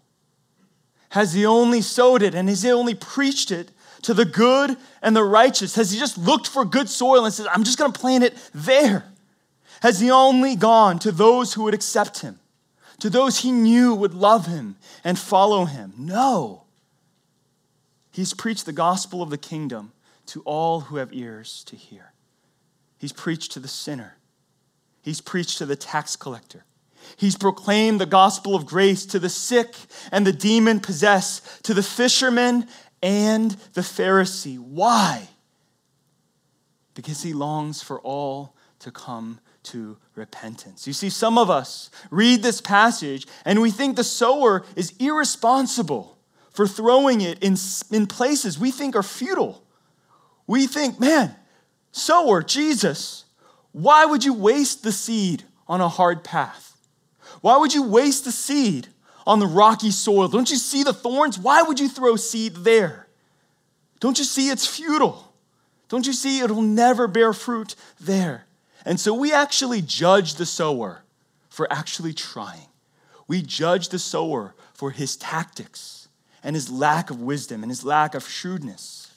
Has 1.09 1.33
he 1.33 1.45
only 1.45 1.81
sowed 1.81 2.23
it 2.23 2.33
and 2.33 2.49
has 2.49 2.63
he 2.63 2.71
only 2.71 2.95
preached 2.95 3.51
it 3.51 3.69
to 4.03 4.13
the 4.13 4.25
good 4.25 4.77
and 5.01 5.15
the 5.15 5.23
righteous? 5.23 5.75
Has 5.75 5.91
he 5.91 5.99
just 5.99 6.17
looked 6.17 6.47
for 6.47 6.63
good 6.65 6.89
soil 6.89 7.25
and 7.25 7.33
said, 7.33 7.47
I'm 7.47 7.63
just 7.63 7.77
going 7.77 7.91
to 7.91 7.99
plant 7.99 8.23
it 8.23 8.37
there? 8.53 9.05
Has 9.81 9.99
he 9.99 10.09
only 10.11 10.55
gone 10.55 10.99
to 10.99 11.11
those 11.11 11.53
who 11.53 11.63
would 11.63 11.73
accept 11.73 12.19
him, 12.19 12.39
to 12.99 13.09
those 13.09 13.39
he 13.39 13.51
knew 13.51 13.93
would 13.93 14.13
love 14.13 14.45
him 14.45 14.77
and 15.03 15.19
follow 15.19 15.65
him? 15.65 15.93
No. 15.97 16.63
He's 18.11 18.33
preached 18.33 18.65
the 18.65 18.71
gospel 18.73 19.21
of 19.21 19.29
the 19.29 19.37
kingdom 19.37 19.91
to 20.27 20.41
all 20.43 20.81
who 20.81 20.97
have 20.97 21.13
ears 21.13 21.63
to 21.65 21.75
hear. 21.75 22.13
He's 22.97 23.11
preached 23.11 23.51
to 23.53 23.59
the 23.59 23.67
sinner, 23.67 24.17
he's 25.01 25.19
preached 25.19 25.57
to 25.57 25.65
the 25.65 25.75
tax 25.75 26.15
collector. 26.15 26.63
He's 27.17 27.35
proclaimed 27.35 27.99
the 27.99 28.05
gospel 28.05 28.55
of 28.55 28.65
grace 28.65 29.05
to 29.07 29.19
the 29.19 29.27
sick 29.27 29.75
and 30.11 30.25
the 30.25 30.31
demon 30.31 30.79
possessed, 30.79 31.63
to 31.65 31.73
the 31.73 31.83
fisherman 31.83 32.67
and 33.03 33.51
the 33.73 33.81
Pharisee. 33.81 34.57
Why? 34.57 35.27
Because 36.95 37.21
he 37.21 37.33
longs 37.33 37.83
for 37.83 37.99
all 37.99 38.55
to 38.79 38.89
come 38.89 39.39
to 39.63 39.97
repentance. 40.15 40.87
You 40.87 40.93
see, 40.93 41.11
some 41.11 41.37
of 41.37 41.51
us 41.51 41.91
read 42.09 42.41
this 42.41 42.61
passage 42.61 43.27
and 43.45 43.61
we 43.61 43.69
think 43.69 43.95
the 43.95 44.03
sower 44.03 44.65
is 44.75 44.93
irresponsible 44.99 46.17
for 46.49 46.67
throwing 46.67 47.21
it 47.21 47.37
in, 47.43 47.55
in 47.91 48.07
places 48.07 48.57
we 48.57 48.71
think 48.71 48.95
are 48.95 49.03
futile 49.03 49.63
we 50.47 50.67
think, 50.67 50.99
man, 50.99 51.35
sower, 51.91 52.43
Jesus, 52.43 53.25
why 53.71 54.05
would 54.05 54.23
you 54.23 54.33
waste 54.33 54.83
the 54.83 54.91
seed 54.91 55.43
on 55.67 55.81
a 55.81 55.89
hard 55.89 56.23
path? 56.23 56.77
Why 57.41 57.57
would 57.57 57.73
you 57.73 57.83
waste 57.83 58.25
the 58.25 58.31
seed 58.31 58.87
on 59.25 59.39
the 59.39 59.47
rocky 59.47 59.91
soil? 59.91 60.27
Don't 60.27 60.49
you 60.49 60.57
see 60.57 60.83
the 60.83 60.93
thorns? 60.93 61.39
Why 61.39 61.61
would 61.61 61.79
you 61.79 61.89
throw 61.89 62.15
seed 62.15 62.57
there? 62.57 63.07
Don't 63.99 64.17
you 64.17 64.25
see 64.25 64.49
it's 64.49 64.67
futile? 64.67 65.33
Don't 65.89 66.07
you 66.07 66.13
see 66.13 66.39
it'll 66.39 66.61
never 66.61 67.07
bear 67.07 67.33
fruit 67.33 67.75
there? 67.99 68.45
And 68.85 68.99
so 68.99 69.13
we 69.13 69.31
actually 69.31 69.81
judge 69.81 70.35
the 70.35 70.45
sower 70.45 71.03
for 71.49 71.71
actually 71.71 72.13
trying. 72.13 72.67
We 73.27 73.41
judge 73.41 73.89
the 73.89 73.99
sower 73.99 74.55
for 74.73 74.91
his 74.91 75.15
tactics 75.15 76.07
and 76.43 76.55
his 76.55 76.69
lack 76.69 77.09
of 77.09 77.21
wisdom 77.21 77.63
and 77.63 77.71
his 77.71 77.85
lack 77.85 78.15
of 78.15 78.27
shrewdness. 78.27 79.11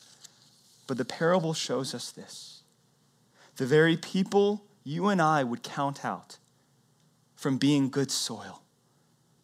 But 0.86 0.98
the 0.98 1.04
parable 1.04 1.54
shows 1.54 1.94
us 1.94 2.10
this 2.10 2.62
the 3.56 3.66
very 3.66 3.96
people 3.96 4.62
you 4.84 5.08
and 5.08 5.20
I 5.20 5.42
would 5.42 5.62
count 5.62 6.04
out 6.04 6.36
from 7.34 7.56
being 7.56 7.88
good 7.88 8.10
soil, 8.10 8.62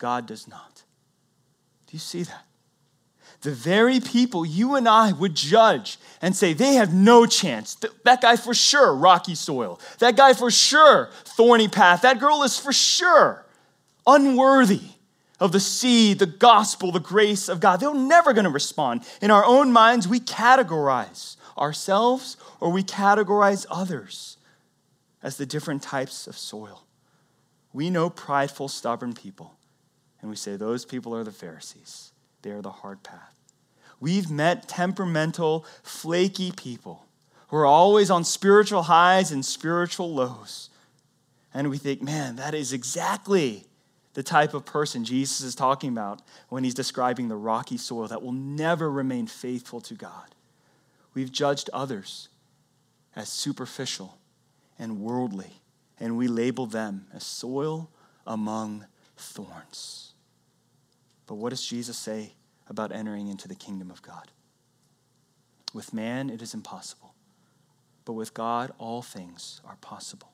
God 0.03 0.27
does 0.27 0.49
not. 0.49 0.83
Do 1.87 1.93
you 1.93 2.01
see 2.01 2.25
that? 2.25 2.45
The 3.43 3.53
very 3.53 4.01
people 4.01 4.45
you 4.45 4.75
and 4.75 4.89
I 4.89 5.13
would 5.13 5.37
judge 5.37 5.97
and 6.21 6.35
say, 6.35 6.55
they 6.55 6.75
have 6.75 6.93
no 6.93 7.25
chance. 7.25 7.77
That 8.03 8.21
guy 8.21 8.35
for 8.35 8.53
sure, 8.53 8.93
rocky 8.97 9.37
soil. 9.37 9.79
That 10.01 10.17
guy 10.17 10.33
for 10.33 10.51
sure, 10.51 11.11
thorny 11.25 11.69
path. 11.69 12.03
That 12.03 12.19
girl 12.19 12.43
is 12.43 12.59
for 12.59 12.73
sure 12.73 13.47
unworthy 14.05 14.81
of 15.39 15.53
the 15.53 15.61
seed, 15.61 16.19
the 16.19 16.27
gospel, 16.27 16.91
the 16.91 16.99
grace 16.99 17.49
of 17.49 17.61
God. 17.61 17.79
They're 17.79 17.95
never 17.95 18.33
going 18.33 18.45
to 18.45 18.51
respond. 18.51 19.03
In 19.21 19.31
our 19.31 19.45
own 19.45 19.71
minds, 19.71 20.09
we 20.09 20.19
categorize 20.19 21.37
ourselves 21.57 22.37
or 22.59 22.71
we 22.71 22.83
categorize 22.83 23.67
others 23.71 24.37
as 25.23 25.37
the 25.37 25.47
different 25.47 25.81
types 25.81 26.27
of 26.27 26.37
soil. 26.37 26.83
We 27.73 27.89
know 27.89 28.11
prideful, 28.11 28.67
stubborn 28.67 29.15
people, 29.15 29.55
and 30.23 30.31
we 30.31 30.37
say 30.37 30.57
those 30.57 30.85
people 30.85 31.15
are 31.15 31.25
the 31.25 31.33
Pharisees. 31.33 32.13
They 32.41 32.51
are 32.51 32.63
the 32.63 32.71
hard 32.71 33.03
path. 33.03 33.35
We've 34.01 34.31
met 34.31 34.69
temperamental, 34.69 35.67
flaky 35.83 36.53
people 36.53 37.07
who 37.49 37.57
are 37.57 37.67
always 37.67 38.11
on 38.11 38.25
spiritual 38.25 38.83
highs 38.83 39.31
and 39.31 39.45
spiritual 39.45 40.15
lows. 40.15 40.71
And 41.53 41.69
we 41.69 41.77
think, 41.79 42.03
man, 42.03 42.37
that 42.37 42.55
is 42.55 42.73
exactly 42.73 43.67
the 44.15 44.23
type 44.23 44.55
of 44.55 44.65
person 44.65 45.05
Jesus 45.05 45.41
is 45.41 45.55
talking 45.55 45.91
about 45.91 46.23
when 46.49 46.65
he's 46.65 46.75
describing 46.75 47.29
the 47.29 47.37
rocky 47.37 47.77
soil 47.77 48.09
that 48.09 48.23
will 48.23 48.33
never 48.33 48.91
remain 48.91 49.27
faithful 49.27 49.81
to 49.83 49.95
God. 49.95 50.35
We've 51.15 51.33
judged 51.33 51.71
others 51.73 52.29
as 53.15 53.29
superficial 53.29 54.19
and 54.79 55.01
worldly, 55.01 55.61
and 56.01 56.17
we 56.17 56.29
label 56.29 56.67
them 56.67 57.07
as 57.15 57.25
soil 57.25 57.91
among 58.27 58.87
thorns. 59.17 60.12
But 61.27 61.37
what 61.37 61.51
does 61.51 61.65
Jesus 61.67 61.97
say 61.97 62.33
about 62.69 62.93
entering 62.93 63.29
into 63.29 63.49
the 63.49 63.55
kingdom 63.55 63.91
of 63.91 64.03
God? 64.03 64.31
With 65.73 65.95
man, 65.95 66.29
it 66.29 66.43
is 66.43 66.55
impossible, 66.55 67.15
but 68.05 68.13
with 68.13 68.35
God, 68.35 68.73
all 68.79 69.01
things 69.01 69.61
are 69.65 69.77
possible. 69.77 70.33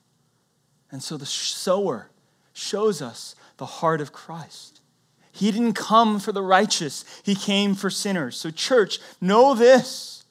And 0.91 1.01
so 1.01 1.17
the 1.17 1.25
sower 1.25 2.09
shows 2.53 3.01
us 3.01 3.35
the 3.57 3.65
heart 3.65 4.01
of 4.01 4.11
Christ. 4.11 4.81
He 5.31 5.51
didn't 5.51 5.73
come 5.73 6.19
for 6.19 6.31
the 6.31 6.41
righteous, 6.41 7.05
He 7.23 7.35
came 7.35 7.75
for 7.75 7.89
sinners. 7.89 8.37
So, 8.37 8.51
church, 8.51 8.99
know 9.21 9.53
this. 9.53 10.23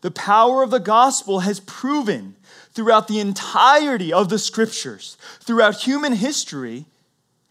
The 0.00 0.10
power 0.10 0.62
of 0.62 0.70
the 0.70 0.80
gospel 0.80 1.40
has 1.40 1.60
proven 1.60 2.36
throughout 2.72 3.08
the 3.08 3.20
entirety 3.20 4.12
of 4.12 4.28
the 4.28 4.38
scriptures, 4.38 5.16
throughout 5.40 5.82
human 5.82 6.12
history, 6.12 6.84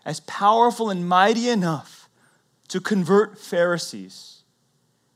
as 0.05 0.19
powerful 0.21 0.89
and 0.89 1.07
mighty 1.07 1.49
enough 1.49 2.02
to 2.73 2.81
convert 2.81 3.37
Pharisees, 3.37 4.41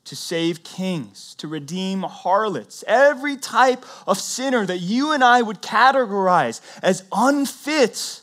to 0.03 0.15
save 0.15 0.63
kings, 0.63 1.33
to 1.39 1.47
redeem 1.47 2.03
harlots, 2.03 2.83
every 2.85 3.35
type 3.35 3.83
of 4.05 4.19
sinner 4.19 4.63
that 4.63 4.77
you 4.77 5.11
and 5.11 5.23
I 5.23 5.41
would 5.41 5.63
categorize 5.63 6.61
as 6.83 7.03
unfit 7.11 8.21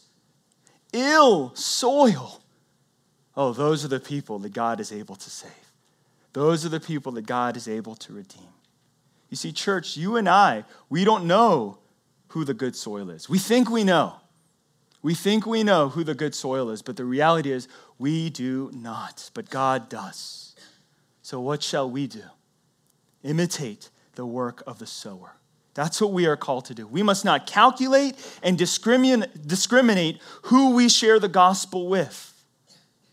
ill 0.92 1.52
soil. 1.56 2.44
Oh, 3.36 3.52
those 3.52 3.84
are 3.84 3.88
the 3.88 3.98
people 3.98 4.38
that 4.38 4.52
God 4.52 4.78
is 4.78 4.92
able 4.92 5.16
to 5.16 5.28
save. 5.28 5.50
Those 6.32 6.64
are 6.64 6.68
the 6.68 6.78
people 6.78 7.10
that 7.10 7.26
God 7.26 7.56
is 7.56 7.66
able 7.66 7.96
to 7.96 8.12
redeem. 8.12 8.52
You 9.30 9.36
see, 9.36 9.50
church, 9.50 9.96
you 9.96 10.14
and 10.14 10.28
I, 10.28 10.62
we 10.88 11.02
don't 11.04 11.24
know 11.24 11.78
who 12.28 12.44
the 12.44 12.54
good 12.54 12.76
soil 12.76 13.10
is. 13.10 13.28
We 13.28 13.40
think 13.40 13.68
we 13.68 13.82
know. 13.82 14.14
We 15.04 15.14
think 15.14 15.44
we 15.44 15.64
know 15.64 15.90
who 15.90 16.02
the 16.02 16.14
good 16.14 16.34
soil 16.34 16.70
is, 16.70 16.80
but 16.80 16.96
the 16.96 17.04
reality 17.04 17.52
is 17.52 17.68
we 17.98 18.30
do 18.30 18.70
not, 18.74 19.30
but 19.34 19.50
God 19.50 19.88
does. 19.88 20.54
So, 21.22 21.40
what 21.40 21.62
shall 21.62 21.90
we 21.90 22.06
do? 22.06 22.22
Imitate 23.22 23.90
the 24.14 24.26
work 24.26 24.62
of 24.66 24.78
the 24.78 24.86
sower. 24.86 25.36
That's 25.74 26.00
what 26.00 26.12
we 26.12 26.26
are 26.26 26.36
called 26.36 26.66
to 26.66 26.74
do. 26.74 26.86
We 26.86 27.02
must 27.02 27.24
not 27.24 27.46
calculate 27.46 28.14
and 28.42 28.56
discriminate 28.56 30.20
who 30.42 30.74
we 30.74 30.88
share 30.88 31.18
the 31.18 31.28
gospel 31.28 31.88
with. 31.88 32.30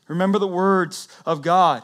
Remember 0.07 0.37
the 0.37 0.47
words 0.47 1.07
of 1.25 1.41
God 1.41 1.83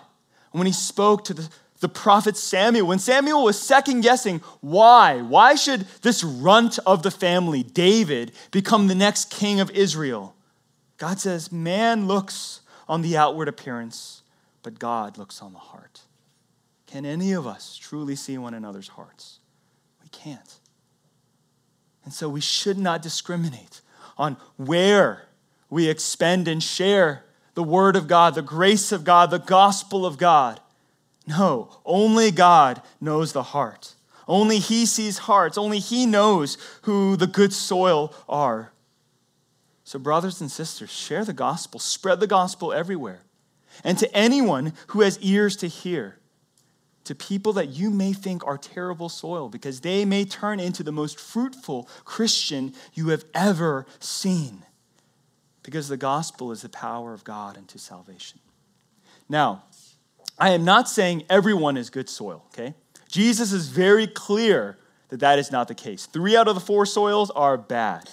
when 0.51 0.67
he 0.67 0.73
spoke 0.73 1.23
to 1.25 1.33
the, 1.33 1.49
the 1.79 1.89
prophet 1.89 2.37
Samuel. 2.37 2.87
When 2.87 2.99
Samuel 2.99 3.43
was 3.43 3.59
second 3.59 4.01
guessing 4.01 4.39
why, 4.61 5.21
why 5.21 5.55
should 5.55 5.87
this 6.01 6.23
runt 6.23 6.77
of 6.85 7.01
the 7.01 7.11
family, 7.11 7.63
David, 7.63 8.33
become 8.51 8.87
the 8.87 8.95
next 8.95 9.31
king 9.31 9.59
of 9.59 9.71
Israel? 9.71 10.35
God 10.97 11.19
says, 11.19 11.51
Man 11.51 12.07
looks 12.07 12.61
on 12.87 13.01
the 13.01 13.17
outward 13.17 13.47
appearance, 13.47 14.23
but 14.63 14.79
God 14.79 15.17
looks 15.17 15.41
on 15.41 15.53
the 15.53 15.59
heart. 15.59 16.01
can 16.85 17.05
any 17.05 17.33
of 17.33 17.45
us 17.45 17.75
truly 17.75 18.15
see 18.15 18.37
one 18.37 18.53
another's 18.53 18.87
hearts? 18.87 19.39
We 20.01 20.09
can't. 20.09 20.59
And 22.05 22.13
so 22.13 22.29
we 22.29 22.39
should 22.39 22.77
not 22.77 23.01
discriminate 23.01 23.81
on 24.17 24.37
where 24.55 25.27
we 25.69 25.89
expend 25.89 26.47
and 26.47 26.63
share 26.63 27.25
the 27.53 27.63
Word 27.63 27.95
of 27.95 28.07
God, 28.07 28.35
the 28.35 28.41
grace 28.41 28.91
of 28.91 29.03
God, 29.03 29.31
the 29.31 29.39
gospel 29.39 30.05
of 30.05 30.17
God. 30.17 30.61
No, 31.27 31.69
only 31.85 32.31
God 32.31 32.81
knows 33.01 33.33
the 33.33 33.43
heart. 33.43 33.95
Only 34.27 34.59
He 34.59 34.85
sees 34.85 35.17
hearts. 35.17 35.57
Only 35.57 35.79
He 35.79 36.05
knows 36.05 36.57
who 36.83 37.17
the 37.17 37.27
good 37.27 37.51
soil 37.51 38.13
are. 38.29 38.71
So, 39.87 39.97
brothers 39.97 40.41
and 40.41 40.51
sisters, 40.51 40.89
share 40.89 41.23
the 41.23 41.31
gospel, 41.31 41.79
spread 41.79 42.19
the 42.19 42.27
gospel 42.27 42.73
everywhere. 42.73 43.21
And 43.85 43.97
to 43.99 44.13
anyone 44.13 44.73
who 44.87 44.99
has 44.99 45.17
ears 45.19 45.55
to 45.55 45.67
hear, 45.67 46.17
to 47.05 47.15
people 47.15 47.53
that 47.53 47.69
you 47.69 47.89
may 47.89 48.11
think 48.11 48.45
are 48.45 48.57
terrible 48.57 49.07
soil, 49.07 49.47
because 49.47 49.79
they 49.79 50.03
may 50.03 50.25
turn 50.25 50.59
into 50.59 50.83
the 50.83 50.91
most 50.91 51.17
fruitful 51.17 51.87
Christian 52.03 52.73
you 52.95 53.07
have 53.11 53.23
ever 53.33 53.85
seen. 53.97 54.63
Because 55.63 55.87
the 55.87 55.95
gospel 55.95 56.51
is 56.51 56.63
the 56.63 56.69
power 56.69 57.13
of 57.13 57.23
God 57.23 57.57
unto 57.57 57.77
salvation. 57.77 58.41
Now, 59.29 59.63
I 60.37 60.49
am 60.49 60.65
not 60.65 60.89
saying 60.89 61.23
everyone 61.29 61.77
is 61.77 61.89
good 61.89 62.09
soil, 62.09 62.43
okay? 62.47 62.73
Jesus 63.07 63.53
is 63.53 63.69
very 63.69 64.05
clear 64.05 64.77
that 65.07 65.21
that 65.21 65.39
is 65.39 65.49
not 65.49 65.69
the 65.69 65.75
case. 65.75 66.07
Three 66.07 66.35
out 66.35 66.49
of 66.49 66.55
the 66.55 66.59
four 66.59 66.85
soils 66.85 67.31
are 67.31 67.57
bad. 67.57 68.09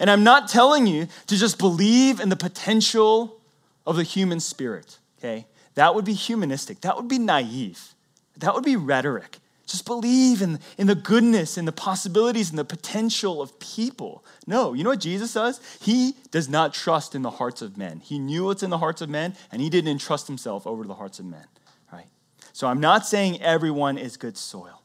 And 0.00 0.10
I'm 0.10 0.24
not 0.24 0.48
telling 0.48 0.86
you 0.86 1.08
to 1.26 1.36
just 1.36 1.58
believe 1.58 2.20
in 2.20 2.28
the 2.28 2.36
potential 2.36 3.40
of 3.86 3.96
the 3.96 4.02
human 4.02 4.40
spirit, 4.40 4.98
okay? 5.18 5.46
That 5.74 5.94
would 5.94 6.04
be 6.04 6.14
humanistic. 6.14 6.80
That 6.82 6.96
would 6.96 7.08
be 7.08 7.18
naive. 7.18 7.94
That 8.36 8.54
would 8.54 8.64
be 8.64 8.76
rhetoric. 8.76 9.38
Just 9.66 9.84
believe 9.84 10.40
in, 10.40 10.60
in 10.78 10.86
the 10.86 10.94
goodness 10.94 11.58
and 11.58 11.68
the 11.68 11.72
possibilities 11.72 12.48
and 12.48 12.58
the 12.58 12.64
potential 12.64 13.42
of 13.42 13.58
people. 13.60 14.24
No, 14.46 14.72
you 14.72 14.82
know 14.82 14.90
what 14.90 15.00
Jesus 15.00 15.34
does? 15.34 15.60
He 15.80 16.14
does 16.30 16.48
not 16.48 16.72
trust 16.72 17.14
in 17.14 17.20
the 17.20 17.30
hearts 17.30 17.60
of 17.60 17.76
men. 17.76 18.00
He 18.00 18.18
knew 18.18 18.46
what's 18.46 18.62
in 18.62 18.70
the 18.70 18.78
hearts 18.78 19.02
of 19.02 19.10
men, 19.10 19.36
and 19.52 19.60
he 19.60 19.68
didn't 19.68 19.90
entrust 19.90 20.26
himself 20.26 20.66
over 20.66 20.84
to 20.84 20.88
the 20.88 20.94
hearts 20.94 21.18
of 21.18 21.26
men, 21.26 21.44
right? 21.92 22.06
So 22.54 22.66
I'm 22.66 22.80
not 22.80 23.06
saying 23.06 23.42
everyone 23.42 23.98
is 23.98 24.16
good 24.16 24.38
soil. 24.38 24.82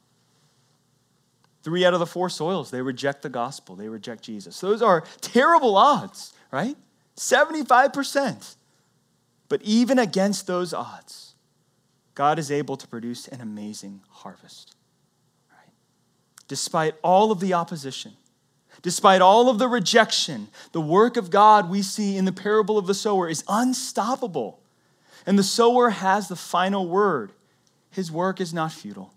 Three 1.64 1.86
out 1.86 1.94
of 1.94 2.00
the 2.00 2.06
four 2.06 2.28
soils, 2.28 2.70
they 2.70 2.82
reject 2.82 3.22
the 3.22 3.30
gospel, 3.30 3.74
they 3.74 3.88
reject 3.88 4.22
Jesus. 4.22 4.60
Those 4.60 4.82
are 4.82 5.02
terrible 5.22 5.78
odds, 5.78 6.34
right? 6.50 6.76
75%. 7.16 8.56
But 9.48 9.62
even 9.62 9.98
against 9.98 10.46
those 10.46 10.74
odds, 10.74 11.34
God 12.14 12.38
is 12.38 12.50
able 12.50 12.76
to 12.76 12.86
produce 12.86 13.28
an 13.28 13.40
amazing 13.40 14.02
harvest. 14.10 14.76
Right? 15.50 15.72
Despite 16.48 16.96
all 17.02 17.32
of 17.32 17.40
the 17.40 17.54
opposition, 17.54 18.12
despite 18.82 19.22
all 19.22 19.48
of 19.48 19.58
the 19.58 19.68
rejection, 19.68 20.48
the 20.72 20.82
work 20.82 21.16
of 21.16 21.30
God 21.30 21.70
we 21.70 21.80
see 21.80 22.18
in 22.18 22.26
the 22.26 22.32
parable 22.32 22.76
of 22.76 22.86
the 22.86 22.94
sower 22.94 23.26
is 23.26 23.42
unstoppable. 23.48 24.60
And 25.24 25.38
the 25.38 25.42
sower 25.42 25.88
has 25.90 26.28
the 26.28 26.36
final 26.36 26.86
word. 26.86 27.32
His 27.90 28.12
work 28.12 28.38
is 28.38 28.52
not 28.52 28.70
futile 28.70 29.14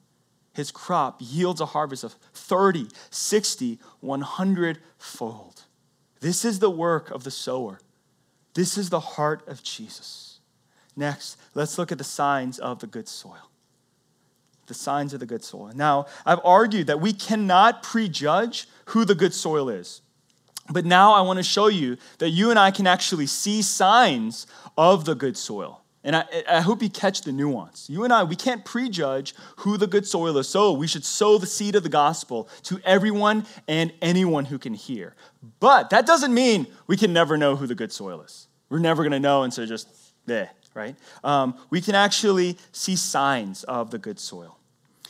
his 0.57 0.71
crop 0.71 1.17
yields 1.19 1.61
a 1.61 1.67
harvest 1.67 2.03
of 2.03 2.13
30, 2.33 2.87
60, 3.11 3.77
100 3.99 4.79
fold. 4.97 5.65
This 6.19 6.43
is 6.43 6.57
the 6.57 6.71
work 6.71 7.11
of 7.11 7.23
the 7.23 7.29
sower. 7.29 7.79
This 8.55 8.75
is 8.75 8.89
the 8.89 8.99
heart 8.99 9.47
of 9.47 9.61
Jesus. 9.61 10.39
Next, 10.95 11.37
let's 11.53 11.77
look 11.77 11.91
at 11.91 11.99
the 11.99 12.03
signs 12.03 12.57
of 12.57 12.79
the 12.79 12.87
good 12.87 13.07
soil. 13.07 13.51
The 14.65 14.73
signs 14.73 15.13
of 15.13 15.19
the 15.19 15.27
good 15.27 15.43
soil. 15.43 15.71
Now, 15.75 16.07
I've 16.25 16.43
argued 16.43 16.87
that 16.87 16.99
we 16.99 17.13
cannot 17.13 17.83
prejudge 17.83 18.67
who 18.85 19.05
the 19.05 19.13
good 19.13 19.35
soil 19.35 19.69
is. 19.69 20.01
But 20.71 20.85
now 20.85 21.13
I 21.13 21.21
want 21.21 21.37
to 21.37 21.43
show 21.43 21.67
you 21.67 21.97
that 22.17 22.31
you 22.31 22.49
and 22.49 22.57
I 22.57 22.71
can 22.71 22.87
actually 22.87 23.27
see 23.27 23.61
signs 23.61 24.47
of 24.75 25.05
the 25.05 25.13
good 25.13 25.37
soil. 25.37 25.83
And 26.07 26.15
I, 26.15 26.25
I, 26.49 26.61
hope 26.61 26.81
you 26.81 26.89
catch 26.89 27.23
the 27.23 27.33
nuance. 27.33 27.89
You 27.89 28.05
and 28.05 28.13
I, 28.13 28.23
we 28.23 28.37
can't 28.37 28.63
prejudge 28.63 29.35
who 29.57 29.75
the 29.75 29.87
good 29.87 30.07
soil 30.07 30.37
is. 30.37 30.47
So 30.47 30.71
we 30.71 30.87
should 30.87 31.03
sow 31.03 31.37
the 31.37 31.45
seed 31.45 31.75
of 31.75 31.83
the 31.83 31.89
gospel 31.89 32.47
to 32.63 32.79
everyone 32.85 33.45
and 33.67 33.91
anyone 34.01 34.45
who 34.45 34.57
can 34.57 34.73
hear. 34.73 35.15
But 35.59 35.89
that 35.89 36.05
doesn't 36.05 36.33
mean 36.33 36.67
we 36.87 36.95
can 36.95 37.11
never 37.11 37.35
know 37.35 37.57
who 37.57 37.67
the 37.67 37.75
good 37.75 37.91
soil 37.91 38.21
is. 38.21 38.47
We're 38.69 38.79
never 38.79 39.03
going 39.03 39.11
to 39.11 39.19
know, 39.19 39.43
and 39.43 39.53
so 39.53 39.65
just 39.65 39.89
there, 40.25 40.49
right? 40.73 40.95
Um, 41.25 41.57
we 41.71 41.81
can 41.81 41.93
actually 41.93 42.57
see 42.71 42.95
signs 42.95 43.65
of 43.65 43.91
the 43.91 43.97
good 43.97 44.17
soil. 44.17 44.57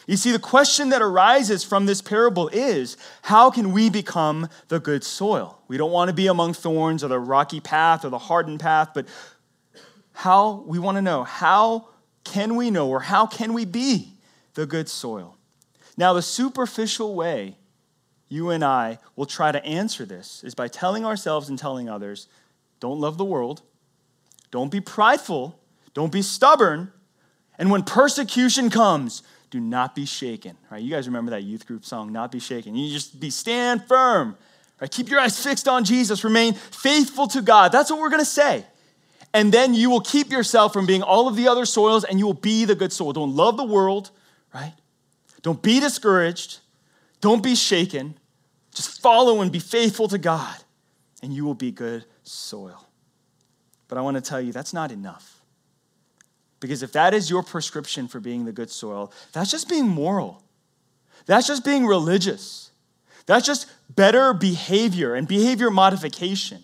You 0.07 0.17
see, 0.17 0.31
the 0.31 0.39
question 0.39 0.89
that 0.89 1.03
arises 1.03 1.63
from 1.63 1.85
this 1.85 2.01
parable 2.01 2.47
is 2.47 2.97
how 3.21 3.51
can 3.51 3.71
we 3.71 3.91
become 3.91 4.49
the 4.69 4.79
good 4.79 5.03
soil? 5.03 5.59
We 5.67 5.77
don't 5.77 5.91
want 5.91 6.07
to 6.09 6.13
be 6.13 6.25
among 6.25 6.53
thorns 6.53 7.03
or 7.03 7.09
the 7.09 7.19
rocky 7.19 7.59
path 7.59 8.03
or 8.03 8.09
the 8.09 8.17
hardened 8.17 8.61
path, 8.61 8.91
but 8.95 9.05
how 10.17 10.63
we 10.65 10.79
want 10.79 10.95
to 10.95 11.01
know 11.03 11.23
how 11.23 11.89
can 12.23 12.55
we 12.55 12.71
know 12.71 12.89
or 12.89 13.01
how 13.01 13.27
can 13.27 13.53
we 13.53 13.65
be 13.65 14.15
the 14.55 14.65
good 14.65 14.89
soil? 14.89 15.37
Now, 15.95 16.13
the 16.13 16.23
superficial 16.23 17.13
way 17.13 17.55
you 18.27 18.49
and 18.49 18.63
I 18.63 18.97
will 19.15 19.27
try 19.27 19.51
to 19.51 19.63
answer 19.63 20.05
this 20.05 20.43
is 20.43 20.55
by 20.55 20.69
telling 20.69 21.05
ourselves 21.05 21.49
and 21.49 21.59
telling 21.59 21.87
others 21.87 22.27
don't 22.79 22.99
love 22.99 23.19
the 23.19 23.25
world, 23.25 23.61
don't 24.49 24.71
be 24.71 24.81
prideful, 24.81 25.59
don't 25.93 26.11
be 26.11 26.23
stubborn, 26.23 26.91
and 27.59 27.69
when 27.69 27.83
persecution 27.83 28.71
comes, 28.71 29.21
do 29.51 29.59
not 29.59 29.93
be 29.93 30.07
shaken. 30.07 30.57
Right? 30.71 30.81
You 30.81 30.89
guys 30.89 31.07
remember 31.07 31.29
that 31.29 31.43
youth 31.43 31.67
group 31.67 31.85
song, 31.85 32.11
Not 32.11 32.31
Be 32.31 32.39
Shaken. 32.39 32.73
You 32.75 32.91
just 32.91 33.19
be 33.19 33.29
stand 33.29 33.87
firm. 33.87 34.35
Right? 34.81 34.89
Keep 34.89 35.09
your 35.09 35.19
eyes 35.19 35.41
fixed 35.41 35.67
on 35.67 35.83
Jesus. 35.83 36.23
Remain 36.23 36.55
faithful 36.55 37.27
to 37.27 37.43
God. 37.43 37.71
That's 37.71 37.91
what 37.91 37.99
we're 37.99 38.09
going 38.09 38.21
to 38.21 38.25
say 38.25 38.65
and 39.33 39.51
then 39.51 39.73
you 39.73 39.89
will 39.89 40.01
keep 40.01 40.31
yourself 40.31 40.73
from 40.73 40.85
being 40.85 41.03
all 41.03 41.27
of 41.27 41.35
the 41.35 41.47
other 41.47 41.65
soils 41.65 42.03
and 42.03 42.19
you 42.19 42.25
will 42.25 42.33
be 42.33 42.65
the 42.65 42.75
good 42.75 42.91
soil. 42.93 43.13
Don't 43.13 43.35
love 43.35 43.57
the 43.57 43.63
world, 43.63 44.11
right? 44.53 44.73
Don't 45.41 45.61
be 45.61 45.79
discouraged. 45.79 46.59
Don't 47.21 47.43
be 47.43 47.55
shaken. 47.55 48.17
Just 48.73 49.01
follow 49.01 49.41
and 49.41 49.51
be 49.51 49.59
faithful 49.59 50.07
to 50.07 50.17
God, 50.17 50.55
and 51.23 51.33
you 51.33 51.45
will 51.45 51.55
be 51.55 51.71
good 51.71 52.05
soil. 52.23 52.87
But 53.87 53.97
I 53.97 54.01
want 54.01 54.15
to 54.15 54.21
tell 54.21 54.39
you 54.39 54.51
that's 54.51 54.73
not 54.73 54.91
enough. 54.91 55.41
Because 56.59 56.83
if 56.83 56.91
that 56.91 57.13
is 57.13 57.29
your 57.29 57.43
prescription 57.43 58.07
for 58.07 58.19
being 58.19 58.45
the 58.45 58.51
good 58.51 58.69
soil, 58.69 59.11
that's 59.31 59.49
just 59.49 59.69
being 59.69 59.87
moral. 59.87 60.43
That's 61.25 61.47
just 61.47 61.63
being 61.65 61.85
religious. 61.85 62.71
That's 63.25 63.45
just 63.45 63.67
better 63.89 64.33
behavior 64.33 65.15
and 65.15 65.27
behavior 65.27 65.69
modification. 65.69 66.63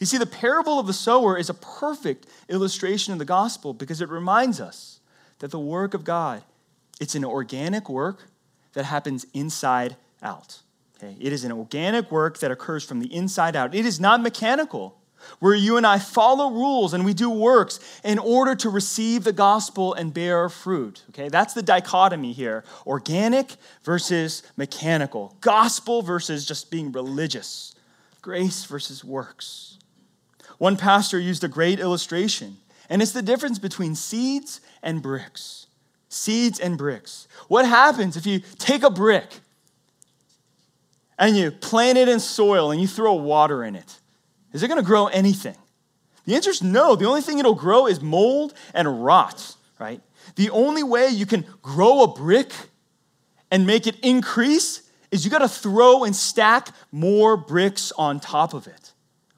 You 0.00 0.06
see, 0.06 0.18
the 0.18 0.26
parable 0.26 0.78
of 0.78 0.86
the 0.86 0.92
sower 0.92 1.36
is 1.36 1.50
a 1.50 1.54
perfect 1.54 2.26
illustration 2.48 3.12
of 3.12 3.18
the 3.18 3.24
gospel 3.24 3.74
because 3.74 4.00
it 4.00 4.08
reminds 4.08 4.60
us 4.60 5.00
that 5.38 5.50
the 5.50 5.58
work 5.58 5.94
of 5.94 6.04
God, 6.04 6.42
it's 7.00 7.14
an 7.14 7.24
organic 7.24 7.88
work 7.88 8.28
that 8.74 8.84
happens 8.84 9.26
inside 9.34 9.96
out. 10.22 10.60
Okay? 10.96 11.16
It 11.20 11.32
is 11.32 11.44
an 11.44 11.52
organic 11.52 12.10
work 12.10 12.38
that 12.38 12.50
occurs 12.50 12.84
from 12.84 13.00
the 13.00 13.12
inside 13.12 13.56
out. 13.56 13.74
It 13.74 13.84
is 13.84 14.00
not 14.00 14.20
mechanical, 14.20 14.98
where 15.38 15.54
you 15.54 15.76
and 15.76 15.86
I 15.86 15.98
follow 15.98 16.50
rules 16.50 16.94
and 16.94 17.04
we 17.04 17.14
do 17.14 17.30
works 17.30 17.80
in 18.04 18.18
order 18.18 18.54
to 18.56 18.68
receive 18.68 19.24
the 19.24 19.32
gospel 19.32 19.94
and 19.94 20.12
bear 20.12 20.48
fruit. 20.48 21.02
Okay? 21.10 21.28
That's 21.28 21.54
the 21.54 21.62
dichotomy 21.62 22.32
here 22.32 22.64
organic 22.86 23.54
versus 23.82 24.42
mechanical, 24.56 25.36
gospel 25.40 26.02
versus 26.02 26.46
just 26.46 26.70
being 26.70 26.92
religious, 26.92 27.74
grace 28.20 28.64
versus 28.64 29.04
works. 29.04 29.78
One 30.62 30.76
pastor 30.76 31.18
used 31.18 31.42
a 31.42 31.48
great 31.48 31.80
illustration, 31.80 32.56
and 32.88 33.02
it's 33.02 33.10
the 33.10 33.20
difference 33.20 33.58
between 33.58 33.96
seeds 33.96 34.60
and 34.80 35.02
bricks. 35.02 35.66
Seeds 36.08 36.60
and 36.60 36.78
bricks. 36.78 37.26
What 37.48 37.66
happens 37.66 38.16
if 38.16 38.26
you 38.26 38.42
take 38.60 38.84
a 38.84 38.90
brick 38.90 39.26
and 41.18 41.36
you 41.36 41.50
plant 41.50 41.98
it 41.98 42.08
in 42.08 42.20
soil 42.20 42.70
and 42.70 42.80
you 42.80 42.86
throw 42.86 43.14
water 43.14 43.64
in 43.64 43.74
it? 43.74 43.98
Is 44.52 44.62
it 44.62 44.68
going 44.68 44.78
to 44.78 44.86
grow 44.86 45.08
anything? 45.08 45.56
The 46.26 46.36
answer 46.36 46.50
is 46.50 46.62
no. 46.62 46.94
The 46.94 47.06
only 47.06 47.22
thing 47.22 47.40
it'll 47.40 47.56
grow 47.56 47.88
is 47.88 48.00
mold 48.00 48.54
and 48.72 49.04
rot, 49.04 49.56
right? 49.80 50.00
The 50.36 50.50
only 50.50 50.84
way 50.84 51.08
you 51.08 51.26
can 51.26 51.44
grow 51.62 52.04
a 52.04 52.14
brick 52.14 52.52
and 53.50 53.66
make 53.66 53.88
it 53.88 53.98
increase 53.98 54.82
is 55.10 55.24
you 55.24 55.30
got 55.32 55.40
to 55.40 55.48
throw 55.48 56.04
and 56.04 56.14
stack 56.14 56.68
more 56.92 57.36
bricks 57.36 57.90
on 57.98 58.20
top 58.20 58.54
of 58.54 58.68
it. 58.68 58.92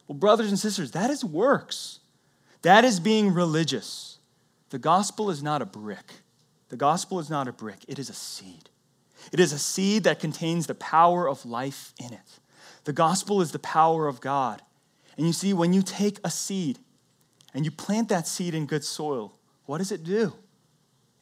Well, 0.07 0.19
brothers 0.19 0.49
and 0.49 0.59
sisters, 0.59 0.93
that 0.93 1.11
is 1.11 1.25
works. 1.25 2.01
That 2.63 2.85
is 2.85 3.01
being 3.01 3.33
religious. 3.33 4.19
The 4.71 4.79
gospel 4.79 5.31
is 5.31 5.43
not 5.43 5.63
a 5.63 5.67
brick. 5.67 6.13
The 6.69 6.77
gospel 6.77 7.21
is 7.21 7.31
not 7.31 7.47
a 7.47 7.53
brick, 7.53 7.85
it 7.89 7.99
is 7.99 8.11
a 8.11 8.15
seed. 8.15 8.71
It 9.33 9.41
is 9.41 9.53
a 9.53 9.59
seed 9.59 10.05
that 10.05 10.21
contains 10.21 10.67
the 10.67 10.75
power 10.75 11.29
of 11.29 11.47
life 11.47 11.95
in 11.99 12.13
it. 12.13 12.41
The 12.85 12.93
gospel 12.93 13.41
is 13.41 13.53
the 13.53 13.59
power 13.59 14.07
of 14.07 14.21
God. 14.21 14.61
And 15.17 15.27
you 15.27 15.33
see, 15.33 15.53
when 15.53 15.73
you 15.73 15.83
take 15.83 16.19
a 16.25 16.31
seed 16.31 16.79
and 17.55 17.65
you 17.65 17.71
plant 17.71 18.09
that 18.09 18.27
seed 18.27 18.55
in 18.55 18.67
good 18.67 18.85
soil, 18.85 19.39
what 19.67 19.79
does 19.79 19.93
it 19.93 20.05
do? 20.05 20.35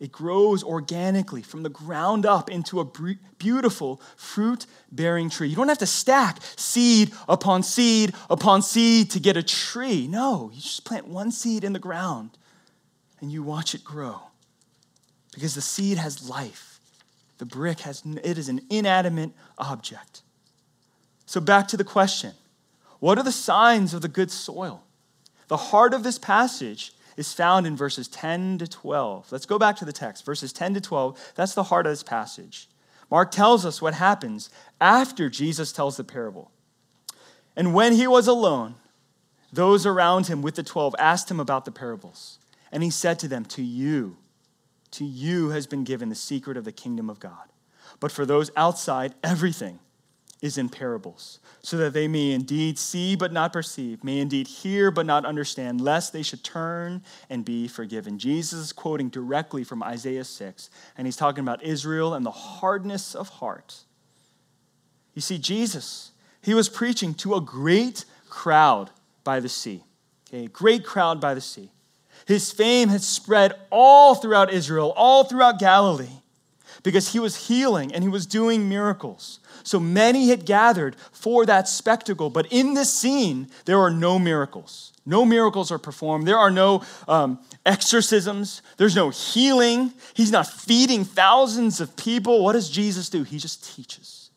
It 0.02 0.10
grows 0.10 0.64
organically 0.64 1.42
from 1.42 1.62
the 1.62 1.68
ground 1.68 2.26
up 2.26 2.50
into 2.50 2.80
a 2.80 2.84
beautiful 3.38 4.00
fruit 4.16 4.66
bearing 4.90 5.30
tree. 5.30 5.46
You 5.46 5.54
don't 5.54 5.68
have 5.68 5.78
to 5.78 5.86
stack 5.86 6.38
seed 6.56 7.12
upon 7.28 7.62
seed 7.62 8.12
upon 8.28 8.62
seed 8.62 9.12
to 9.12 9.20
get 9.20 9.36
a 9.36 9.44
tree. 9.44 10.08
No, 10.08 10.50
you 10.52 10.60
just 10.60 10.84
plant 10.84 11.06
one 11.06 11.30
seed 11.30 11.62
in 11.62 11.72
the 11.72 11.78
ground 11.78 12.36
and 13.20 13.30
you 13.30 13.44
watch 13.44 13.76
it 13.76 13.84
grow 13.84 14.22
because 15.32 15.54
the 15.54 15.60
seed 15.60 15.98
has 15.98 16.28
life. 16.28 16.80
The 17.38 17.46
brick 17.46 17.78
has, 17.82 18.02
it 18.24 18.38
is 18.38 18.48
an 18.48 18.62
inanimate 18.70 19.30
object. 19.56 20.22
So 21.26 21.40
back 21.40 21.68
to 21.68 21.76
the 21.76 21.84
question 21.84 22.32
what 22.98 23.18
are 23.18 23.24
the 23.24 23.30
signs 23.30 23.94
of 23.94 24.02
the 24.02 24.08
good 24.08 24.32
soil? 24.32 24.82
The 25.46 25.56
heart 25.56 25.94
of 25.94 26.02
this 26.02 26.18
passage 26.18 26.92
is 27.16 27.32
found 27.32 27.66
in 27.66 27.76
verses 27.76 28.08
10 28.08 28.58
to 28.58 28.66
12. 28.66 29.30
Let's 29.30 29.46
go 29.46 29.58
back 29.58 29.76
to 29.76 29.84
the 29.84 29.92
text, 29.92 30.24
verses 30.24 30.52
10 30.52 30.74
to 30.74 30.80
12. 30.80 31.32
That's 31.34 31.54
the 31.54 31.64
heart 31.64 31.86
of 31.86 31.92
this 31.92 32.02
passage. 32.02 32.68
Mark 33.10 33.30
tells 33.30 33.66
us 33.66 33.82
what 33.82 33.94
happens 33.94 34.48
after 34.80 35.28
Jesus 35.28 35.72
tells 35.72 35.96
the 35.96 36.04
parable. 36.04 36.50
And 37.54 37.74
when 37.74 37.92
he 37.92 38.06
was 38.06 38.26
alone, 38.26 38.76
those 39.52 39.84
around 39.84 40.28
him 40.28 40.40
with 40.40 40.54
the 40.54 40.62
12 40.62 40.94
asked 40.98 41.30
him 41.30 41.38
about 41.38 41.64
the 41.64 41.72
parables. 41.72 42.38
And 42.70 42.82
he 42.82 42.90
said 42.90 43.18
to 43.18 43.28
them, 43.28 43.44
To 43.44 43.62
you, 43.62 44.16
to 44.92 45.04
you 45.04 45.50
has 45.50 45.66
been 45.66 45.84
given 45.84 46.08
the 46.08 46.14
secret 46.14 46.56
of 46.56 46.64
the 46.64 46.72
kingdom 46.72 47.10
of 47.10 47.20
God. 47.20 47.50
But 48.00 48.12
for 48.12 48.24
those 48.24 48.50
outside, 48.56 49.14
everything 49.22 49.78
is 50.42 50.58
in 50.58 50.68
parables, 50.68 51.38
so 51.62 51.76
that 51.76 51.92
they 51.92 52.08
may 52.08 52.32
indeed 52.32 52.76
see 52.76 53.14
but 53.14 53.32
not 53.32 53.52
perceive, 53.52 54.02
may 54.02 54.18
indeed 54.18 54.48
hear 54.48 54.90
but 54.90 55.06
not 55.06 55.24
understand, 55.24 55.80
lest 55.80 56.12
they 56.12 56.22
should 56.22 56.42
turn 56.42 57.00
and 57.30 57.44
be 57.44 57.68
forgiven. 57.68 58.18
Jesus 58.18 58.58
is 58.58 58.72
quoting 58.72 59.08
directly 59.08 59.62
from 59.62 59.82
Isaiah 59.84 60.24
6, 60.24 60.68
and 60.98 61.06
he's 61.06 61.16
talking 61.16 61.42
about 61.42 61.62
Israel 61.62 62.12
and 62.12 62.26
the 62.26 62.32
hardness 62.32 63.14
of 63.14 63.28
heart. 63.28 63.84
You 65.14 65.22
see, 65.22 65.38
Jesus, 65.38 66.10
he 66.42 66.54
was 66.54 66.68
preaching 66.68 67.14
to 67.14 67.36
a 67.36 67.40
great 67.40 68.04
crowd 68.28 68.90
by 69.22 69.38
the 69.38 69.48
sea, 69.48 69.84
okay, 70.28 70.46
a 70.46 70.48
great 70.48 70.84
crowd 70.84 71.20
by 71.20 71.34
the 71.34 71.40
sea. 71.40 71.70
His 72.26 72.50
fame 72.50 72.88
had 72.88 73.02
spread 73.02 73.54
all 73.70 74.16
throughout 74.16 74.52
Israel, 74.52 74.92
all 74.96 75.22
throughout 75.22 75.60
Galilee, 75.60 76.21
because 76.82 77.12
he 77.12 77.18
was 77.18 77.48
healing 77.48 77.94
and 77.94 78.02
he 78.02 78.08
was 78.08 78.26
doing 78.26 78.68
miracles. 78.68 79.40
So 79.62 79.78
many 79.78 80.28
had 80.28 80.44
gathered 80.44 80.96
for 81.12 81.46
that 81.46 81.68
spectacle, 81.68 82.30
but 82.30 82.46
in 82.50 82.74
this 82.74 82.92
scene, 82.92 83.48
there 83.64 83.78
are 83.78 83.90
no 83.90 84.18
miracles. 84.18 84.92
No 85.04 85.24
miracles 85.24 85.70
are 85.70 85.78
performed. 85.78 86.26
There 86.26 86.38
are 86.38 86.50
no 86.50 86.82
um, 87.08 87.38
exorcisms. 87.66 88.62
There's 88.76 88.96
no 88.96 89.10
healing. 89.10 89.92
He's 90.14 90.30
not 90.30 90.46
feeding 90.46 91.04
thousands 91.04 91.80
of 91.80 91.96
people. 91.96 92.42
What 92.42 92.52
does 92.52 92.70
Jesus 92.70 93.08
do? 93.08 93.22
He 93.22 93.38
just 93.38 93.74
teaches. 93.74 94.30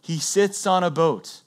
He 0.00 0.18
sits 0.18 0.66
on 0.66 0.82
a 0.82 0.90
boat 0.90 1.42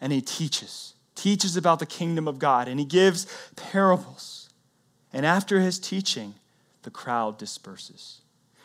and 0.00 0.12
he 0.12 0.20
teaches, 0.20 0.94
teaches 1.14 1.56
about 1.56 1.78
the 1.78 1.86
kingdom 1.86 2.26
of 2.26 2.38
God, 2.38 2.68
and 2.68 2.80
he 2.80 2.86
gives 2.86 3.26
parables. 3.54 4.48
And 5.12 5.26
after 5.26 5.60
his 5.60 5.78
teaching, 5.78 6.34
the 6.82 6.90
crowd 6.90 7.36
disperses. 7.36 8.20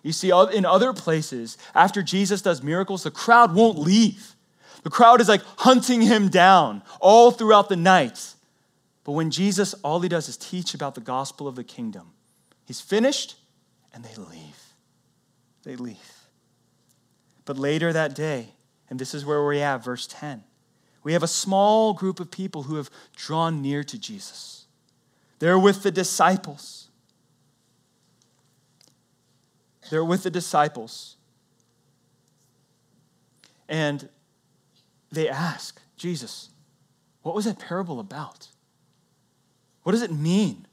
You 0.05 0.11
see, 0.11 0.29
in 0.29 0.65
other 0.65 0.93
places, 0.93 1.57
after 1.73 2.03
Jesus 2.03 2.43
does 2.43 2.61
miracles, 2.61 3.01
the 3.01 3.09
crowd 3.09 3.55
won't 3.55 3.79
leave. 3.79 4.35
The 4.83 4.91
crowd 4.91 5.19
is 5.19 5.27
like 5.27 5.41
hunting 5.57 5.99
him 5.99 6.29
down 6.29 6.83
all 6.99 7.31
throughout 7.31 7.69
the 7.69 7.75
night. 7.75 8.35
But 9.03 9.13
when 9.13 9.31
Jesus, 9.31 9.73
all 9.81 9.99
he 10.01 10.07
does 10.07 10.29
is 10.29 10.37
teach 10.37 10.75
about 10.75 10.93
the 10.93 11.01
gospel 11.01 11.47
of 11.47 11.55
the 11.55 11.63
kingdom, 11.63 12.11
he's 12.65 12.79
finished 12.79 13.35
and 13.95 14.03
they 14.03 14.13
leave. 14.15 14.73
They 15.63 15.75
leave. 15.75 15.97
But 17.45 17.57
later 17.57 17.91
that 17.91 18.13
day, 18.13 18.49
and 18.91 18.99
this 18.99 19.15
is 19.15 19.25
where 19.25 19.43
we 19.43 19.57
have 19.57 19.83
verse 19.83 20.05
10, 20.05 20.43
we 21.01 21.13
have 21.13 21.23
a 21.23 21.27
small 21.27 21.95
group 21.95 22.19
of 22.19 22.29
people 22.29 22.61
who 22.63 22.75
have 22.75 22.91
drawn 23.15 23.59
near 23.59 23.83
to 23.83 23.97
Jesus. 23.97 24.67
They're 25.39 25.57
with 25.57 25.81
the 25.81 25.89
disciples. 25.89 26.84
They're 29.89 30.05
with 30.05 30.23
the 30.23 30.29
disciples. 30.29 31.15
And 33.67 34.09
they 35.11 35.29
ask, 35.29 35.81
Jesus, 35.97 36.49
what 37.21 37.35
was 37.35 37.45
that 37.45 37.59
parable 37.59 37.99
about? 37.99 38.49
What 39.83 39.93
does 39.93 40.01
it 40.01 40.11
mean? 40.11 40.67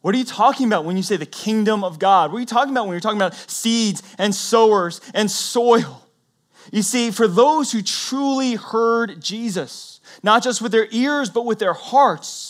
What 0.00 0.14
are 0.14 0.18
you 0.18 0.24
talking 0.24 0.66
about 0.66 0.84
when 0.84 0.96
you 0.96 1.02
say 1.02 1.16
the 1.16 1.26
kingdom 1.26 1.84
of 1.84 1.98
God? 1.98 2.30
What 2.30 2.38
are 2.38 2.40
you 2.40 2.46
talking 2.46 2.72
about 2.72 2.86
when 2.86 2.92
you're 2.92 3.00
talking 3.00 3.18
about 3.18 3.34
seeds 3.34 4.02
and 4.16 4.34
sowers 4.34 5.00
and 5.12 5.30
soil? 5.30 6.06
You 6.72 6.82
see, 6.82 7.10
for 7.10 7.26
those 7.26 7.72
who 7.72 7.82
truly 7.82 8.54
heard 8.54 9.20
Jesus, 9.20 10.00
not 10.22 10.42
just 10.42 10.62
with 10.62 10.72
their 10.72 10.86
ears, 10.90 11.28
but 11.28 11.44
with 11.44 11.58
their 11.58 11.72
hearts, 11.72 12.49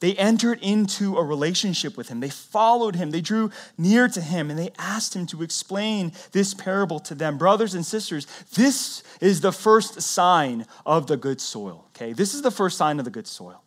they 0.00 0.14
entered 0.14 0.58
into 0.62 1.16
a 1.16 1.22
relationship 1.22 1.96
with 1.96 2.08
him. 2.08 2.20
They 2.20 2.30
followed 2.30 2.96
him. 2.96 3.10
They 3.10 3.20
drew 3.20 3.50
near 3.76 4.08
to 4.08 4.20
him 4.20 4.50
and 4.50 4.58
they 4.58 4.70
asked 4.78 5.14
him 5.14 5.26
to 5.26 5.42
explain 5.42 6.12
this 6.32 6.54
parable 6.54 6.98
to 7.00 7.14
them. 7.14 7.36
Brothers 7.36 7.74
and 7.74 7.84
sisters, 7.84 8.26
this 8.54 9.02
is 9.20 9.42
the 9.42 9.52
first 9.52 10.00
sign 10.00 10.66
of 10.86 11.06
the 11.06 11.18
good 11.18 11.40
soil. 11.40 11.86
Okay? 11.94 12.14
This 12.14 12.34
is 12.34 12.40
the 12.40 12.50
first 12.50 12.78
sign 12.78 12.98
of 12.98 13.04
the 13.04 13.10
good 13.10 13.26
soil. 13.26 13.62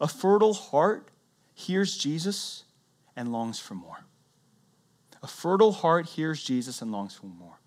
A 0.00 0.06
fertile 0.06 0.54
heart 0.54 1.08
hears 1.54 1.98
Jesus 1.98 2.62
and 3.16 3.32
longs 3.32 3.58
for 3.58 3.74
more. 3.74 4.04
A 5.22 5.26
fertile 5.26 5.72
heart 5.72 6.06
hears 6.06 6.42
Jesus 6.42 6.80
and 6.80 6.92
longs 6.92 7.14
for 7.14 7.26
more. 7.26 7.58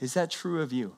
Is 0.00 0.14
that 0.14 0.30
true 0.30 0.62
of 0.62 0.72
you? 0.72 0.94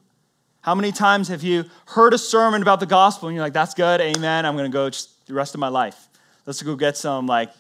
How 0.61 0.75
many 0.75 0.93
times 0.93 1.29
have 1.29 1.43
you 1.43 1.65
heard 1.87 2.13
a 2.13 2.19
sermon 2.19 2.61
about 2.61 2.81
the 2.81 2.87
gospel 2.87 3.29
and 3.29 3.35
you're 3.35 3.45
like, 3.45 3.55
that's 3.55 3.73
good, 3.73 4.01
amen, 4.03 4.45
I'm 4.45 4.57
to 4.59 4.69
go 4.69 4.91
just 4.91 5.27
the 5.27 5.33
rest 5.33 5.55
of 5.55 5.61
my 5.61 5.69
life? 5.69 6.10
Let's 6.47 6.63
go 6.63 6.75
get 6.77 6.97
some, 6.97 7.27
like, 7.27 7.51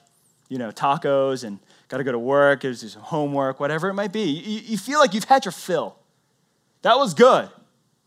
you 0.49 0.59
know, 0.59 0.71
tacos 0.71 1.45
and 1.45 1.59
got 1.89 1.99
to 1.99 2.05
go 2.05 2.13
to 2.13 2.19
work, 2.19 2.61
do 2.61 2.75
some 2.75 3.03
homework, 3.03 3.61
whatever 3.61 3.89
it 3.89 3.95
might 3.95 4.13
be. 4.13 4.23
You, 4.23 4.61
you 4.65 4.79
feel 4.79 4.99
like 4.99 5.15
you've 5.15 5.25
had 5.25 5.45
your 5.45 5.53
fill. 5.53 5.97
That 6.83 6.97
was 6.97 7.15
good, 7.15 7.49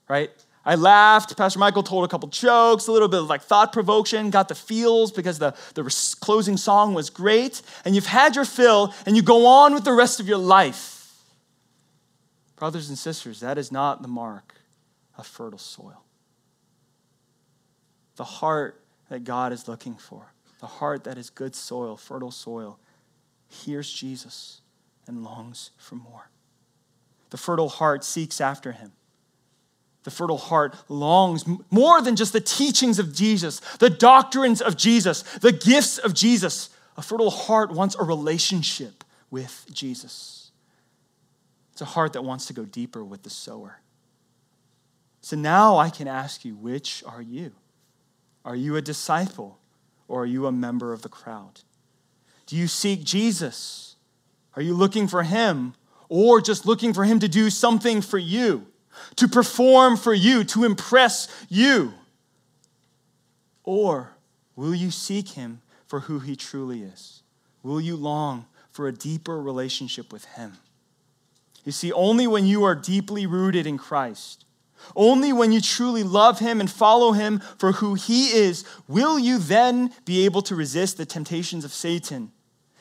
right? 0.07 0.29
I 0.65 0.75
laughed. 0.75 1.35
Pastor 1.37 1.59
Michael 1.59 1.83
told 1.83 2.05
a 2.05 2.07
couple 2.07 2.29
jokes, 2.29 2.87
a 2.87 2.91
little 2.91 3.07
bit 3.07 3.21
of 3.21 3.27
like 3.27 3.41
thought 3.41 3.73
provocation, 3.73 4.29
got 4.29 4.47
the 4.47 4.55
feels 4.55 5.11
because 5.11 5.39
the, 5.39 5.53
the 5.73 5.83
closing 6.21 6.57
song 6.57 6.93
was 6.93 7.09
great. 7.09 7.61
And 7.85 7.95
you've 7.95 8.05
had 8.05 8.35
your 8.35 8.45
fill 8.45 8.93
and 9.05 9.15
you 9.15 9.21
go 9.21 9.45
on 9.45 9.73
with 9.73 9.83
the 9.83 9.93
rest 9.93 10.19
of 10.19 10.27
your 10.27 10.37
life. 10.37 11.13
Brothers 12.55 12.87
and 12.89 12.97
sisters, 12.97 13.41
that 13.41 13.57
is 13.57 13.71
not 13.71 14.01
the 14.01 14.07
mark 14.07 14.55
of 15.17 15.27
fertile 15.27 15.59
soil. 15.59 16.01
The 18.15 18.23
heart 18.23 18.81
that 19.09 19.25
God 19.25 19.51
is 19.51 19.67
looking 19.67 19.95
for 19.95 20.32
the 20.63 20.67
heart 20.67 21.03
that 21.03 21.17
is 21.17 21.29
good 21.29 21.53
soil, 21.53 21.97
fertile 21.97 22.31
soil, 22.31 22.79
hears 23.49 23.91
Jesus 23.91 24.61
and 25.05 25.21
longs 25.21 25.71
for 25.75 25.95
more. 25.95 26.29
The 27.31 27.37
fertile 27.37 27.67
heart 27.67 28.05
seeks 28.05 28.39
after 28.39 28.71
him. 28.71 28.93
The 30.03 30.11
fertile 30.11 30.37
heart 30.37 30.77
longs 30.87 31.43
more 31.69 32.01
than 32.01 32.15
just 32.15 32.31
the 32.31 32.39
teachings 32.39 32.97
of 32.97 33.13
Jesus, 33.13 33.59
the 33.79 33.89
doctrines 33.89 34.61
of 34.61 34.77
Jesus, 34.77 35.23
the 35.41 35.51
gifts 35.51 35.97
of 35.97 36.13
Jesus. 36.13 36.69
A 36.95 37.01
fertile 37.01 37.29
heart 37.29 37.73
wants 37.73 37.97
a 37.99 38.03
relationship 38.05 39.03
with 39.29 39.65
Jesus. 39.69 40.51
It's 41.73 41.81
a 41.81 41.85
heart 41.85 42.13
that 42.13 42.23
wants 42.23 42.45
to 42.45 42.53
go 42.53 42.63
deeper 42.63 43.03
with 43.03 43.23
the 43.23 43.29
sower. 43.29 43.81
So 45.19 45.35
now 45.35 45.75
I 45.75 45.89
can 45.89 46.07
ask 46.07 46.45
you, 46.45 46.55
which 46.55 47.03
are 47.05 47.21
you? 47.21 47.51
Are 48.45 48.55
you 48.55 48.77
a 48.77 48.81
disciple 48.81 49.59
or 50.07 50.23
are 50.23 50.25
you 50.25 50.45
a 50.47 50.51
member 50.51 50.93
of 50.93 51.01
the 51.01 51.09
crowd? 51.09 51.61
Do 52.45 52.55
you 52.55 52.67
seek 52.67 53.03
Jesus? 53.03 53.95
Are 54.55 54.61
you 54.61 54.73
looking 54.73 55.07
for 55.07 55.23
him 55.23 55.73
or 56.09 56.41
just 56.41 56.65
looking 56.65 56.93
for 56.93 57.03
him 57.03 57.19
to 57.19 57.27
do 57.27 57.49
something 57.49 58.01
for 58.01 58.17
you, 58.17 58.67
to 59.15 59.27
perform 59.27 59.97
for 59.97 60.13
you, 60.13 60.43
to 60.45 60.63
impress 60.63 61.27
you? 61.49 61.93
Or 63.63 64.11
will 64.55 64.75
you 64.75 64.91
seek 64.91 65.29
him 65.29 65.61
for 65.87 66.01
who 66.01 66.19
he 66.19 66.35
truly 66.35 66.83
is? 66.83 67.23
Will 67.63 67.79
you 67.79 67.95
long 67.95 68.45
for 68.71 68.87
a 68.87 68.91
deeper 68.91 69.41
relationship 69.41 70.11
with 70.11 70.25
him? 70.25 70.57
You 71.63 71.71
see, 71.71 71.93
only 71.93 72.27
when 72.27 72.45
you 72.45 72.63
are 72.65 72.75
deeply 72.75 73.25
rooted 73.25 73.65
in 73.65 73.77
Christ 73.77 74.42
only 74.95 75.33
when 75.33 75.51
you 75.51 75.61
truly 75.61 76.03
love 76.03 76.39
him 76.39 76.59
and 76.59 76.69
follow 76.69 77.11
him 77.11 77.39
for 77.57 77.73
who 77.73 77.93
he 77.93 78.27
is 78.27 78.65
will 78.87 79.17
you 79.17 79.37
then 79.37 79.91
be 80.05 80.25
able 80.25 80.41
to 80.43 80.55
resist 80.55 80.97
the 80.97 81.05
temptations 81.05 81.65
of 81.65 81.73
Satan, 81.73 82.31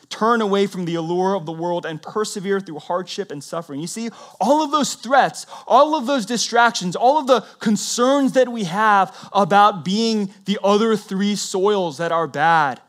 turn 0.08 0.40
away 0.40 0.66
from 0.66 0.84
the 0.84 0.94
allure 0.94 1.34
of 1.34 1.46
the 1.46 1.52
world, 1.52 1.86
and 1.86 2.02
persevere 2.02 2.60
through 2.60 2.78
hardship 2.78 3.30
and 3.30 3.42
suffering. 3.42 3.80
You 3.80 3.86
see, 3.86 4.10
all 4.40 4.62
of 4.62 4.70
those 4.70 4.94
threats, 4.94 5.46
all 5.66 5.94
of 5.94 6.06
those 6.06 6.26
distractions, 6.26 6.94
all 6.94 7.18
of 7.18 7.26
the 7.26 7.40
concerns 7.60 8.32
that 8.32 8.48
we 8.48 8.64
have 8.64 9.16
about 9.32 9.84
being 9.84 10.32
the 10.44 10.58
other 10.62 10.96
three 10.96 11.36
soils 11.36 11.98
that 11.98 12.12
are 12.12 12.26
bad, 12.26 12.80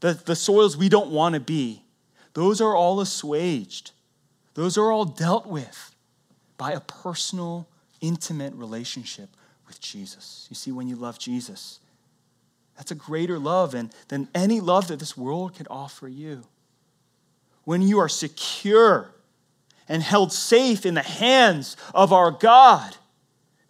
the, 0.00 0.14
the 0.14 0.36
soils 0.36 0.76
we 0.76 0.88
don't 0.88 1.10
want 1.10 1.34
to 1.34 1.40
be, 1.40 1.82
those 2.32 2.60
are 2.60 2.74
all 2.74 3.00
assuaged 3.00 3.92
those 4.54 4.76
are 4.76 4.90
all 4.90 5.04
dealt 5.04 5.46
with 5.46 5.94
by 6.58 6.72
a 6.72 6.80
personal, 6.80 7.68
intimate 8.00 8.54
relationship 8.54 9.30
with 9.66 9.80
Jesus. 9.80 10.46
You 10.50 10.56
see, 10.56 10.72
when 10.72 10.88
you 10.88 10.96
love 10.96 11.18
Jesus, 11.18 11.80
that's 12.76 12.90
a 12.90 12.96
greater 12.96 13.38
love 13.38 13.72
than, 13.72 13.90
than 14.08 14.28
any 14.34 14.60
love 14.60 14.88
that 14.88 14.98
this 14.98 15.16
world 15.16 15.54
could 15.54 15.68
offer 15.70 16.08
you. 16.08 16.44
When 17.64 17.82
you 17.82 17.98
are 17.98 18.08
secure 18.08 19.12
and 19.88 20.02
held 20.02 20.32
safe 20.32 20.86
in 20.86 20.94
the 20.94 21.02
hands 21.02 21.76
of 21.94 22.12
our 22.12 22.30
God, 22.30 22.96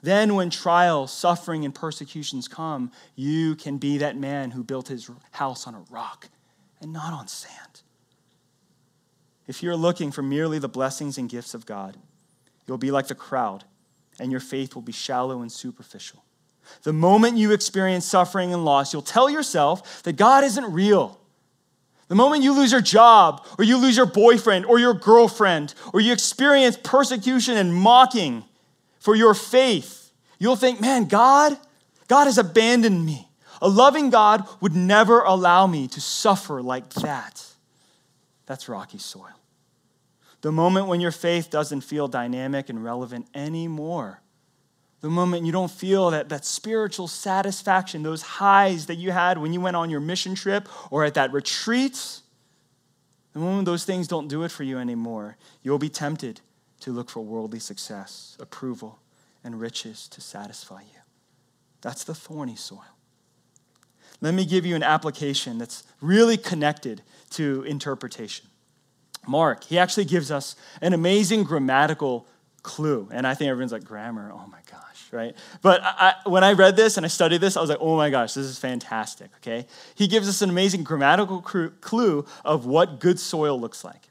then 0.03 0.35
when 0.35 0.49
trials, 0.49 1.12
suffering, 1.12 1.64
and 1.64 1.75
persecutions 1.75 2.49
come, 2.49 2.90
you 3.16 3.55
can 3.57 3.79
be 3.79 3.99
that 3.99 4.16
man 4.16 4.53
who 4.53 4.62
built 4.62 4.88
his 4.88 5.11
house 5.33 5.66
on 5.66 5.75
a 5.75 5.85
rock 5.90 6.29
and 6.81 6.93
not 6.93 7.12
on 7.12 7.29
sand. 7.29 7.83
If 9.47 9.62
you're 9.62 9.77
looking 9.77 10.12
for 10.12 10.23
merely 10.23 10.59
the 10.59 10.69
blessings 10.69 11.19
and 11.19 11.29
gifts 11.29 11.55
of 11.55 11.66
God, 11.66 11.97
you'll 12.66 12.79
be 12.79 12.90
like 12.90 13.09
the 13.09 13.14
crowd, 13.14 13.64
and 14.21 14.31
your 14.31 14.41
faith 14.41 14.75
will 14.75 14.83
be 14.83 14.93
shallow 14.93 15.43
and 15.43 15.51
superficial. 15.51 16.23
The 16.83 16.93
moment 16.93 17.37
you 17.37 17.53
experience 17.53 18.05
suffering 18.05 18.53
and 18.53 18.65
loss, 18.65 18.93
you'll 18.93 19.03
tell 19.03 19.29
yourself 19.29 20.03
that 20.05 20.13
God 20.13 20.45
isn't 20.45 20.73
real. 20.73 21.19
The 22.09 22.15
moment 22.15 22.43
you 22.43 22.53
lose 22.53 22.73
your 22.73 22.81
job, 22.81 23.45
or 23.59 23.65
you 23.65 23.77
lose 23.77 23.97
your 23.97 24.07
boyfriend, 24.07 24.67
or 24.67 24.79
your 24.79 24.95
girlfriend, 24.95 25.75
or 25.93 26.01
you 26.01 26.13
experience 26.13 26.77
persecution 26.83 27.57
and 27.57 27.75
mocking 27.75 28.45
for 28.99 29.15
your 29.15 29.35
faith, 29.35 30.11
you'll 30.39 30.57
think, 30.57 30.81
man, 30.81 31.07
God, 31.07 31.57
God 32.09 32.25
has 32.25 32.37
abandoned 32.37 33.05
me. 33.07 33.29
A 33.63 33.69
loving 33.69 34.11
God 34.11 34.47
would 34.61 34.75
never 34.75 35.21
allow 35.23 35.67
me 35.67 35.89
to 35.89 36.01
suffer 36.01 36.63
like 36.63 36.91
that. 36.95 37.45
That's 38.47 38.69
rocky 38.69 38.99
soil. 38.99 39.39
The 40.40 40.53
moment 40.53 40.87
when 40.87 41.00
your 41.00 41.11
faith 41.11 41.50
doesn't 41.50 41.83
feel 41.83 42.09
dynamic 42.09 42.68
and 42.68 42.83
relevant 42.83 43.26
anymore. 43.35 44.22
The 45.00 45.11
moment 45.11 45.46
you 45.46 45.53
don't 45.53 45.70
feel 45.70 46.11
that, 46.11 46.29
that 46.29 46.44
spiritual 46.44 47.09
satisfaction, 47.09 48.03
those 48.03 48.22
highs 48.22 48.87
that 48.87 48.96
you 48.96 49.12
had 49.12 49.38
when 49.38 49.53
you 49.53 49.61
went 49.61 49.76
on 49.76 49.90
your 49.90 50.00
mission 50.00 50.35
trip 50.35 50.68
or 50.90 51.05
at 51.05 51.14
that 51.14 51.33
retreat. 51.33 52.20
The 53.33 53.38
moment 53.38 53.64
those 53.64 53.85
things 53.85 54.09
don't 54.09 54.29
do 54.29 54.42
it 54.42 54.50
for 54.50 54.62
you 54.62 54.79
anymore, 54.79 55.37
you'll 55.62 55.79
be 55.79 55.88
tempted 55.88 56.40
to 56.81 56.92
look 56.92 57.09
for 57.09 57.20
worldly 57.20 57.61
success, 57.61 58.37
approval, 58.40 58.98
and 59.42 59.61
riches 59.61 60.09
to 60.09 60.20
satisfy 60.20 60.81
you. 60.81 61.00
That's 61.81 62.05
the 62.05 62.14
thorny 62.14 62.57
soil. 62.57 62.85
Let 64.20 64.35
me 64.35 64.44
give 64.44 64.66
you 64.66 64.76
an 64.76 64.83
application 64.83 65.57
that's 65.57 65.85
really 66.03 66.37
connected 66.37 67.03
to 67.31 67.62
interpretation. 67.62 68.50
Mark, 69.27 69.65
he 69.65 69.79
actually 69.79 70.05
gives 70.05 70.31
us 70.31 70.57
an 70.81 70.93
amazing 70.93 71.45
grammatical 71.45 72.27
clue. 72.63 73.09
And 73.11 73.27
I 73.27 73.35
think 73.35 73.51
everyone's 73.51 73.73
like, 73.73 73.85
grammar, 73.85 74.31
oh 74.33 74.47
my 74.47 74.61
gosh, 74.71 75.09
right? 75.13 75.35
But 75.63 75.81
I, 75.83 76.15
when 76.25 76.45
I 76.45 76.53
read 76.53 76.77
this 76.77 76.97
and 76.97 77.07
I 77.07 77.09
studied 77.09 77.41
this, 77.41 77.57
I 77.57 77.61
was 77.61 77.71
like, 77.71 77.79
oh 77.81 77.97
my 77.97 78.11
gosh, 78.11 78.35
this 78.35 78.47
is 78.47 78.59
fantastic, 78.59 79.31
okay? 79.37 79.67
He 79.95 80.07
gives 80.07 80.29
us 80.29 80.43
an 80.43 80.51
amazing 80.51 80.85
grammatical 80.85 81.41
clue 81.43 82.27
of 82.45 82.67
what 82.67 83.01
good 83.01 83.19
soil 83.19 83.59
looks 83.61 83.85
like. 83.85 84.10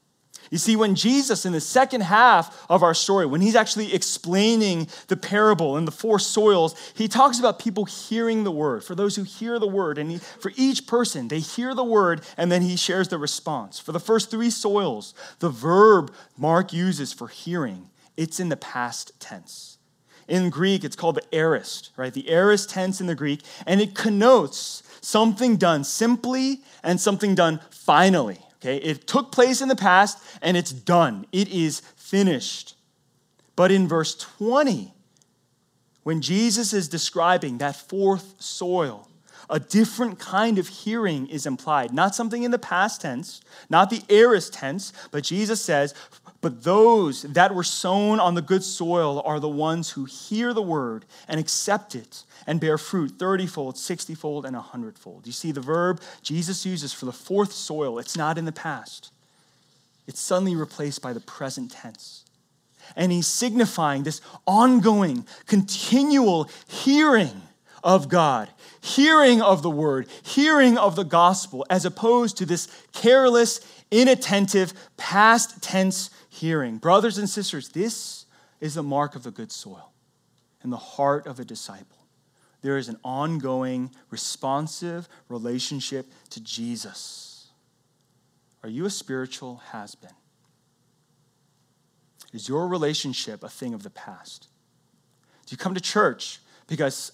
You 0.49 0.57
see, 0.57 0.75
when 0.75 0.95
Jesus, 0.95 1.45
in 1.45 1.53
the 1.53 1.61
second 1.61 2.01
half 2.01 2.65
of 2.69 2.81
our 2.81 2.95
story, 2.95 3.25
when 3.25 3.41
he's 3.41 3.55
actually 3.55 3.93
explaining 3.93 4.87
the 5.07 5.17
parable 5.17 5.77
and 5.77 5.87
the 5.87 5.91
four 5.91 6.17
soils, 6.17 6.75
he 6.95 7.07
talks 7.07 7.39
about 7.39 7.59
people 7.59 7.85
hearing 7.85 8.43
the 8.43 8.51
word. 8.51 8.83
For 8.83 8.95
those 8.95 9.15
who 9.15 9.23
hear 9.23 9.59
the 9.59 9.67
word, 9.67 9.99
and 9.99 10.09
he, 10.11 10.17
for 10.17 10.51
each 10.55 10.87
person, 10.87 11.27
they 11.27 11.39
hear 11.39 11.75
the 11.75 11.83
word 11.83 12.21
and 12.35 12.51
then 12.51 12.63
he 12.63 12.75
shares 12.75 13.09
the 13.09 13.19
response. 13.19 13.79
For 13.79 13.91
the 13.91 13.99
first 13.99 14.31
three 14.31 14.49
soils, 14.49 15.13
the 15.39 15.49
verb 15.49 16.11
Mark 16.35 16.73
uses 16.73 17.13
for 17.13 17.27
hearing, 17.27 17.89
it's 18.17 18.39
in 18.39 18.49
the 18.49 18.57
past 18.57 19.11
tense. 19.19 19.77
In 20.27 20.49
Greek, 20.49 20.83
it's 20.83 20.95
called 20.95 21.15
the 21.15 21.35
aorist, 21.35 21.91
right? 21.95 22.13
The 22.13 22.29
aorist 22.29 22.69
tense 22.69 23.01
in 23.01 23.07
the 23.07 23.15
Greek, 23.15 23.41
and 23.65 23.81
it 23.81 23.95
connotes 23.95 24.83
something 25.01 25.57
done 25.57 25.83
simply 25.83 26.61
and 26.83 26.99
something 26.99 27.35
done 27.35 27.59
finally. 27.69 28.39
Okay, 28.61 28.77
it 28.77 29.07
took 29.07 29.31
place 29.31 29.61
in 29.61 29.69
the 29.69 29.75
past 29.75 30.17
and 30.41 30.57
it's 30.57 30.71
done. 30.71 31.25
It 31.31 31.47
is 31.47 31.81
finished. 31.95 32.75
But 33.55 33.71
in 33.71 33.87
verse 33.87 34.15
20, 34.15 34.93
when 36.03 36.21
Jesus 36.21 36.73
is 36.73 36.89
describing 36.89 37.59
that 37.59 37.75
fourth 37.75 38.35
soil, 38.41 39.07
a 39.49 39.59
different 39.59 40.19
kind 40.19 40.59
of 40.59 40.67
hearing 40.67 41.27
is 41.27 41.45
implied. 41.45 41.93
Not 41.93 42.15
something 42.15 42.43
in 42.43 42.51
the 42.51 42.59
past 42.59 43.01
tense, 43.01 43.41
not 43.69 43.89
the 43.89 44.03
aorist 44.09 44.53
tense, 44.53 44.93
but 45.11 45.23
Jesus 45.23 45.61
says, 45.61 45.93
but 46.41 46.63
those 46.63 47.23
that 47.23 47.53
were 47.53 47.63
sown 47.63 48.19
on 48.19 48.35
the 48.35 48.41
good 48.41 48.63
soil 48.63 49.21
are 49.25 49.39
the 49.39 49.49
ones 49.49 49.91
who 49.91 50.05
hear 50.05 50.53
the 50.53 50.61
word 50.61 51.05
and 51.27 51.39
accept 51.39 51.95
it 51.95 52.23
and 52.47 52.59
bear 52.59 52.77
fruit 52.77 53.13
30 53.19 53.47
fold, 53.47 53.77
60 53.77 54.15
fold, 54.15 54.45
and 54.45 54.55
100 54.55 54.97
fold. 54.97 55.25
You 55.27 55.33
see, 55.33 55.51
the 55.51 55.61
verb 55.61 56.01
Jesus 56.21 56.65
uses 56.65 56.93
for 56.93 57.05
the 57.05 57.11
fourth 57.11 57.51
soil, 57.51 57.99
it's 57.99 58.17
not 58.17 58.37
in 58.37 58.45
the 58.45 58.51
past, 58.51 59.11
it's 60.07 60.19
suddenly 60.19 60.55
replaced 60.55 61.01
by 61.01 61.13
the 61.13 61.19
present 61.19 61.71
tense. 61.71 62.23
And 62.95 63.11
he's 63.11 63.27
signifying 63.27 64.03
this 64.03 64.21
ongoing, 64.47 65.25
continual 65.45 66.49
hearing 66.67 67.43
of 67.83 68.09
God, 68.09 68.49
hearing 68.81 69.41
of 69.41 69.61
the 69.61 69.69
word, 69.69 70.07
hearing 70.23 70.77
of 70.77 70.95
the 70.95 71.03
gospel, 71.03 71.65
as 71.69 71.85
opposed 71.85 72.37
to 72.37 72.45
this 72.45 72.67
careless, 72.93 73.61
inattentive, 73.91 74.73
past 74.97 75.61
tense 75.61 76.09
hearing. 76.29 76.77
Brothers 76.77 77.17
and 77.17 77.29
sisters, 77.29 77.69
this 77.69 78.25
is 78.59 78.75
the 78.75 78.83
mark 78.83 79.15
of 79.15 79.23
the 79.23 79.31
good 79.31 79.51
soil 79.51 79.91
in 80.63 80.69
the 80.69 80.77
heart 80.77 81.27
of 81.27 81.39
a 81.39 81.45
disciple. 81.45 81.98
There 82.61 82.77
is 82.77 82.89
an 82.89 82.97
ongoing, 83.03 83.91
responsive 84.09 85.07
relationship 85.29 86.07
to 86.31 86.41
Jesus. 86.41 87.47
Are 88.63 88.69
you 88.69 88.85
a 88.85 88.89
spiritual 88.89 89.61
has 89.71 89.95
been? 89.95 90.09
Is 92.33 92.47
your 92.47 92.67
relationship 92.67 93.43
a 93.43 93.49
thing 93.49 93.73
of 93.73 93.83
the 93.83 93.89
past? 93.89 94.47
Do 95.45 95.53
you 95.53 95.57
come 95.57 95.73
to 95.73 95.81
church 95.81 96.39
because 96.67 97.11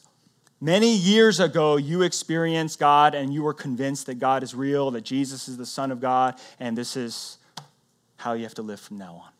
many 0.59 0.93
years 0.93 1.39
ago 1.39 1.77
you 1.77 2.01
experienced 2.01 2.79
God 2.79 3.15
and 3.15 3.33
you 3.33 3.43
were 3.43 3.53
convinced 3.53 4.07
that 4.07 4.15
God 4.15 4.43
is 4.43 4.53
real, 4.53 4.91
that 4.91 5.03
Jesus 5.05 5.47
is 5.47 5.57
the 5.57 5.65
Son 5.65 5.91
of 5.91 6.01
God, 6.01 6.39
and 6.59 6.77
this 6.77 6.97
is 6.97 7.37
how 8.17 8.33
you 8.33 8.43
have 8.43 8.55
to 8.55 8.61
live 8.61 8.79
from 8.79 8.97
now 8.97 9.21
on. 9.23 9.31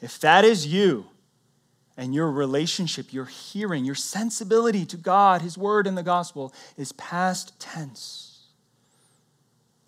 If 0.00 0.20
that 0.20 0.44
is 0.44 0.66
you, 0.66 1.06
and 1.96 2.14
your 2.14 2.30
relationship, 2.30 3.12
your 3.12 3.26
hearing, 3.26 3.84
your 3.84 3.94
sensibility 3.94 4.84
to 4.86 4.96
God, 4.96 5.42
His 5.42 5.56
Word, 5.56 5.86
and 5.86 5.96
the 5.96 6.02
gospel 6.02 6.52
is 6.76 6.92
past 6.92 7.58
tense, 7.60 8.34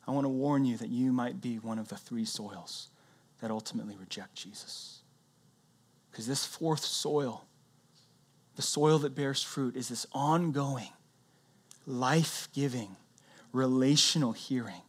I 0.07 0.13
want 0.13 0.25
to 0.25 0.31
warn 0.31 0.65
you 0.65 0.77
that 0.77 0.89
you 0.89 1.13
might 1.13 1.41
be 1.41 1.57
one 1.57 1.79
of 1.79 1.89
the 1.89 1.97
three 1.97 2.25
soils 2.25 2.89
that 3.41 3.51
ultimately 3.51 3.97
reject 3.97 4.37
Jesus. 4.37 5.01
Because 6.11 6.27
this 6.27 6.47
fourth 6.47 6.85
soil, 6.85 7.45
the 8.55 8.63
soil 8.63 8.99
that 9.01 9.15
bears 9.15 9.43
fruit, 9.43 9.77
is 9.77 9.89
this 9.89 10.07
ongoing, 10.13 10.89
life 11.87 12.49
giving, 12.55 12.97
relational 13.53 14.33
hearing 14.33 14.83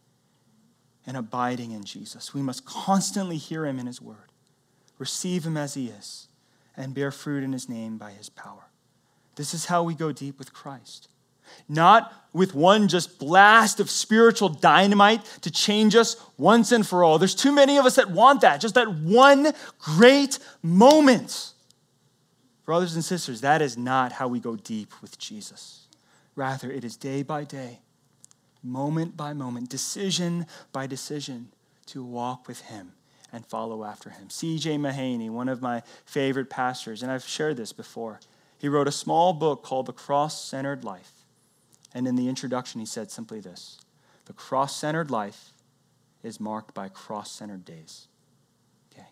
and 1.06 1.16
abiding 1.16 1.72
in 1.72 1.84
Jesus. 1.84 2.32
We 2.32 2.42
must 2.42 2.64
constantly 2.64 3.38
hear 3.38 3.66
him 3.66 3.78
in 3.78 3.86
his 3.86 4.00
word, 4.00 4.30
receive 4.98 5.44
him 5.44 5.56
as 5.56 5.74
he 5.74 5.88
is, 5.88 6.27
and 6.78 6.94
bear 6.94 7.10
fruit 7.10 7.42
in 7.42 7.52
his 7.52 7.68
name 7.68 7.98
by 7.98 8.12
his 8.12 8.30
power. 8.30 8.70
This 9.34 9.52
is 9.52 9.66
how 9.66 9.82
we 9.82 9.94
go 9.94 10.12
deep 10.12 10.38
with 10.38 10.52
Christ. 10.52 11.08
Not 11.68 12.12
with 12.32 12.54
one 12.54 12.88
just 12.88 13.18
blast 13.18 13.80
of 13.80 13.90
spiritual 13.90 14.48
dynamite 14.48 15.24
to 15.42 15.50
change 15.50 15.96
us 15.96 16.16
once 16.36 16.72
and 16.72 16.86
for 16.86 17.02
all. 17.02 17.18
There's 17.18 17.34
too 17.34 17.52
many 17.52 17.78
of 17.78 17.84
us 17.84 17.96
that 17.96 18.10
want 18.10 18.42
that, 18.42 18.60
just 18.60 18.76
that 18.76 18.92
one 18.92 19.52
great 19.78 20.38
moment. 20.62 21.52
Brothers 22.64 22.94
and 22.94 23.04
sisters, 23.04 23.40
that 23.40 23.60
is 23.60 23.76
not 23.76 24.12
how 24.12 24.28
we 24.28 24.40
go 24.40 24.56
deep 24.56 24.92
with 25.02 25.18
Jesus. 25.18 25.86
Rather, 26.36 26.70
it 26.70 26.84
is 26.84 26.96
day 26.96 27.22
by 27.22 27.44
day 27.44 27.80
moment 28.62 29.16
by 29.16 29.32
moment, 29.32 29.68
decision 29.68 30.44
by 30.72 30.86
decision, 30.86 31.48
to 31.86 32.02
walk 32.02 32.46
with 32.46 32.60
Him 32.62 32.92
and 33.32 33.44
follow 33.46 33.84
after 33.84 34.10
Him. 34.10 34.30
C.J. 34.30 34.78
Mahaney, 34.78 35.30
one 35.30 35.48
of 35.48 35.62
my 35.62 35.82
favorite 36.04 36.50
pastors, 36.50 37.02
and 37.02 37.12
I've 37.12 37.24
shared 37.26 37.56
this 37.56 37.72
before, 37.72 38.20
he 38.58 38.68
wrote 38.68 38.88
a 38.88 38.92
small 38.92 39.32
book 39.32 39.62
called 39.62 39.86
The 39.86 39.92
Cross 39.92 40.44
Centered 40.44 40.84
Life. 40.84 41.12
And 41.94 42.06
in 42.06 42.16
the 42.16 42.28
introduction, 42.28 42.80
he 42.80 42.86
said 42.86 43.10
simply 43.10 43.40
this 43.40 43.78
The 44.26 44.32
cross 44.32 44.76
centered 44.76 45.10
life 45.10 45.50
is 46.22 46.40
marked 46.40 46.74
by 46.74 46.88
cross 46.88 47.30
centered 47.30 47.64
days. 47.64 48.08
Okay? 48.92 49.08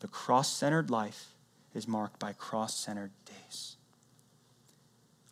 The 0.00 0.08
cross 0.08 0.52
centered 0.52 0.90
life 0.90 1.34
is 1.74 1.86
marked 1.86 2.18
by 2.18 2.32
cross 2.32 2.74
centered 2.74 3.12
days. 3.24 3.76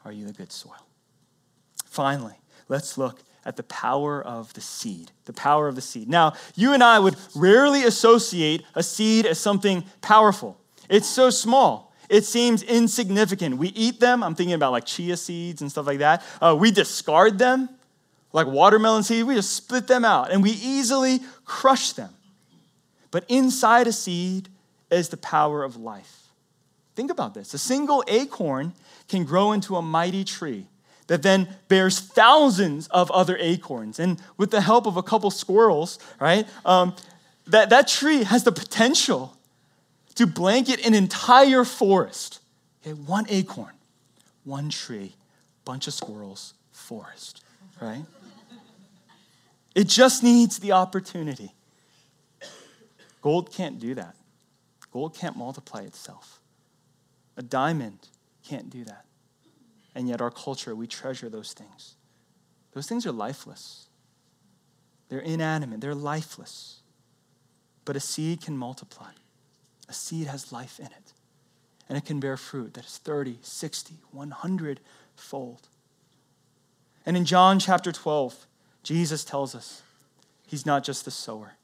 Are 0.04 0.12
you 0.12 0.24
the 0.24 0.32
good 0.32 0.52
soil? 0.52 0.86
Finally, 1.84 2.36
let's 2.68 2.96
look 2.96 3.20
at 3.46 3.56
the 3.56 3.62
power 3.62 4.20
of 4.20 4.52
the 4.54 4.60
seed. 4.60 5.12
The 5.24 5.32
power 5.32 5.68
of 5.68 5.76
the 5.76 5.80
seed. 5.80 6.08
Now, 6.08 6.34
you 6.56 6.74
and 6.74 6.82
I 6.82 6.98
would 6.98 7.16
rarely 7.34 7.84
associate 7.84 8.64
a 8.74 8.82
seed 8.82 9.24
as 9.24 9.38
something 9.38 9.84
powerful. 10.02 10.58
It's 10.90 11.08
so 11.08 11.30
small. 11.30 11.94
It 12.08 12.24
seems 12.24 12.62
insignificant. 12.62 13.56
We 13.56 13.68
eat 13.68 14.00
them. 14.00 14.22
I'm 14.22 14.34
thinking 14.34 14.54
about 14.54 14.72
like 14.72 14.84
chia 14.84 15.16
seeds 15.16 15.62
and 15.62 15.70
stuff 15.70 15.86
like 15.86 16.00
that. 16.00 16.22
Uh, 16.40 16.56
we 16.58 16.72
discard 16.72 17.38
them, 17.38 17.68
like 18.32 18.48
watermelon 18.48 19.04
seeds. 19.04 19.24
We 19.24 19.36
just 19.36 19.54
split 19.54 19.86
them 19.86 20.04
out 20.04 20.32
and 20.32 20.42
we 20.42 20.50
easily 20.50 21.20
crush 21.44 21.92
them. 21.92 22.10
But 23.12 23.24
inside 23.28 23.86
a 23.86 23.92
seed 23.92 24.48
is 24.90 25.08
the 25.08 25.16
power 25.16 25.62
of 25.62 25.76
life. 25.76 26.26
Think 26.96 27.10
about 27.10 27.34
this 27.34 27.54
a 27.54 27.58
single 27.58 28.02
acorn 28.08 28.72
can 29.08 29.24
grow 29.24 29.52
into 29.52 29.76
a 29.76 29.82
mighty 29.82 30.24
tree 30.24 30.66
that 31.06 31.22
then 31.22 31.48
bears 31.68 32.00
thousands 32.00 32.88
of 32.88 33.10
other 33.10 33.36
acorns. 33.38 33.98
And 33.98 34.20
with 34.36 34.50
the 34.50 34.60
help 34.60 34.86
of 34.86 34.96
a 34.96 35.02
couple 35.02 35.30
squirrels, 35.30 35.98
right, 36.20 36.46
um, 36.64 36.94
that, 37.46 37.70
that 37.70 37.88
tree 37.88 38.24
has 38.24 38.44
the 38.44 38.52
potential 38.52 39.36
to 40.16 40.26
blanket 40.26 40.84
an 40.84 40.94
entire 40.94 41.64
forest. 41.64 42.40
Okay, 42.82 42.94
one 42.94 43.26
acorn, 43.28 43.74
one 44.44 44.68
tree, 44.68 45.14
bunch 45.64 45.86
of 45.86 45.94
squirrels, 45.94 46.54
forest, 46.72 47.44
right? 47.80 48.04
It 49.74 49.88
just 49.88 50.22
needs 50.22 50.58
the 50.58 50.72
opportunity. 50.72 51.52
Gold 53.20 53.52
can't 53.52 53.78
do 53.78 53.94
that. 53.94 54.14
Gold 54.92 55.14
can't 55.14 55.36
multiply 55.36 55.82
itself. 55.82 56.40
A 57.36 57.42
diamond 57.42 57.98
can't 58.48 58.70
do 58.70 58.84
that. 58.84 59.04
And 59.96 60.10
yet, 60.10 60.20
our 60.20 60.30
culture, 60.30 60.74
we 60.74 60.86
treasure 60.86 61.30
those 61.30 61.54
things. 61.54 61.94
Those 62.74 62.86
things 62.86 63.06
are 63.06 63.12
lifeless, 63.12 63.88
they're 65.08 65.20
inanimate, 65.20 65.80
they're 65.80 65.94
lifeless. 65.94 66.80
But 67.86 67.96
a 67.96 68.00
seed 68.00 68.42
can 68.42 68.58
multiply. 68.58 69.12
A 69.88 69.94
seed 69.94 70.26
has 70.26 70.52
life 70.52 70.78
in 70.78 70.86
it. 70.86 71.12
And 71.88 71.96
it 71.96 72.04
can 72.04 72.20
bear 72.20 72.36
fruit 72.36 72.74
that 72.74 72.84
is 72.84 72.98
30, 72.98 73.38
60, 73.40 73.94
100 74.10 74.80
fold. 75.14 75.68
And 77.06 77.16
in 77.16 77.24
John 77.24 77.58
chapter 77.58 77.92
12, 77.92 78.46
Jesus 78.82 79.24
tells 79.24 79.54
us 79.54 79.82
he's 80.46 80.66
not 80.66 80.84
just 80.84 81.06
the 81.06 81.10
sower, 81.10 81.54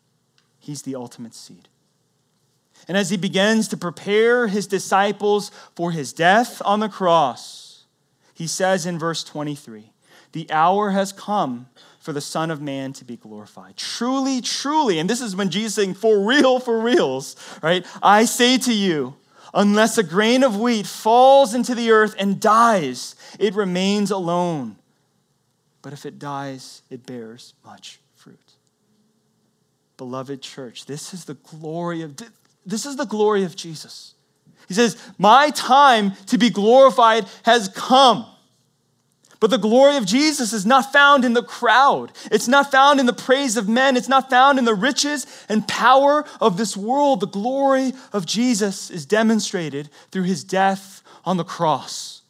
he's 0.59 0.83
the 0.83 0.95
ultimate 0.95 1.35
seed. 1.35 1.69
And 2.89 2.97
as 2.97 3.11
he 3.11 3.17
begins 3.17 3.69
to 3.69 3.77
prepare 3.77 4.47
his 4.47 4.67
disciples 4.67 5.51
for 5.75 5.91
his 5.91 6.13
death 6.13 6.63
on 6.65 6.81
the 6.81 6.89
cross, 6.89 7.72
he 8.35 8.47
says 8.47 8.87
in 8.87 8.99
verse 8.99 9.25
23 9.25 9.93
The 10.33 10.51
hour 10.51 10.91
has 10.91 11.13
come 11.13 11.67
for 12.01 12.13
the 12.13 12.21
Son 12.21 12.51
of 12.51 12.61
Man 12.61 12.93
to 12.95 13.05
be 13.05 13.17
glorified. 13.17 13.77
Truly, 13.77 14.41
truly, 14.41 14.99
and 14.99 15.09
this 15.09 15.21
is 15.21 15.37
when 15.37 15.51
Jesus 15.51 15.75
saying, 15.75 15.95
for 15.95 16.27
real, 16.27 16.59
for 16.59 16.81
reals, 16.81 17.37
right? 17.63 17.87
I 18.03 18.25
say 18.25 18.59
to 18.59 18.75
you, 18.75 19.15
unless 19.55 19.99
a 19.99 20.03
grain 20.03 20.43
of 20.43 20.59
wheat 20.59 20.87
falls 20.87 21.55
into 21.55 21.75
the 21.75 21.93
earth 21.93 22.17
and 22.19 22.41
dies, 22.41 23.15
it 23.39 23.55
remains 23.55 24.11
alone. 24.11 24.77
But 25.81 25.93
if 25.93 26.07
it 26.07 26.19
dies, 26.19 26.83
it 26.91 27.07
bears 27.07 27.55
much 27.65 28.01
fruit. 28.17 28.53
Beloved 29.97 30.43
church, 30.43 30.87
this 30.87 31.15
is 31.15 31.25
the 31.25 31.35
glory 31.35 32.03
of 32.03 32.17
this 32.65 32.87
is 32.87 32.97
the 32.97 33.05
glory 33.05 33.43
of 33.43 33.57
Jesus. 33.57 34.15
He 34.69 34.75
says, 34.75 34.97
"My 35.19 35.51
time 35.51 36.13
to 36.27 36.39
be 36.39 36.51
glorified 36.51 37.27
has 37.45 37.69
come." 37.69 38.27
But 39.41 39.51
the 39.51 39.59
glory 39.59 39.97
of 39.97 40.07
Jesus 40.07 40.53
is 40.53 40.65
not 40.65 40.93
found 40.93 41.25
in 41.25 41.33
the 41.33 41.43
crowd. 41.43 42.13
It's 42.31 42.47
not 42.47 42.71
found 42.71 43.01
in 43.01 43.07
the 43.07 43.13
praise 43.13 43.57
of 43.57 43.69
men. 43.69 43.97
It's 43.97 44.09
not 44.09 44.31
found 44.31 44.57
in 44.57 44.65
the 44.65 44.75
riches 44.75 45.27
and 45.49 45.67
power 45.67 46.25
of 46.41 46.57
this 46.57 46.77
world. 46.77 47.19
The 47.19 47.27
glory 47.27 47.93
of 48.13 48.25
Jesus 48.25 48.89
is 48.89 49.05
demonstrated 49.05 49.91
through 50.13 50.23
his 50.23 50.45
death 50.45 51.03
on 51.25 51.39
the 51.39 51.45
cross. 51.45 52.23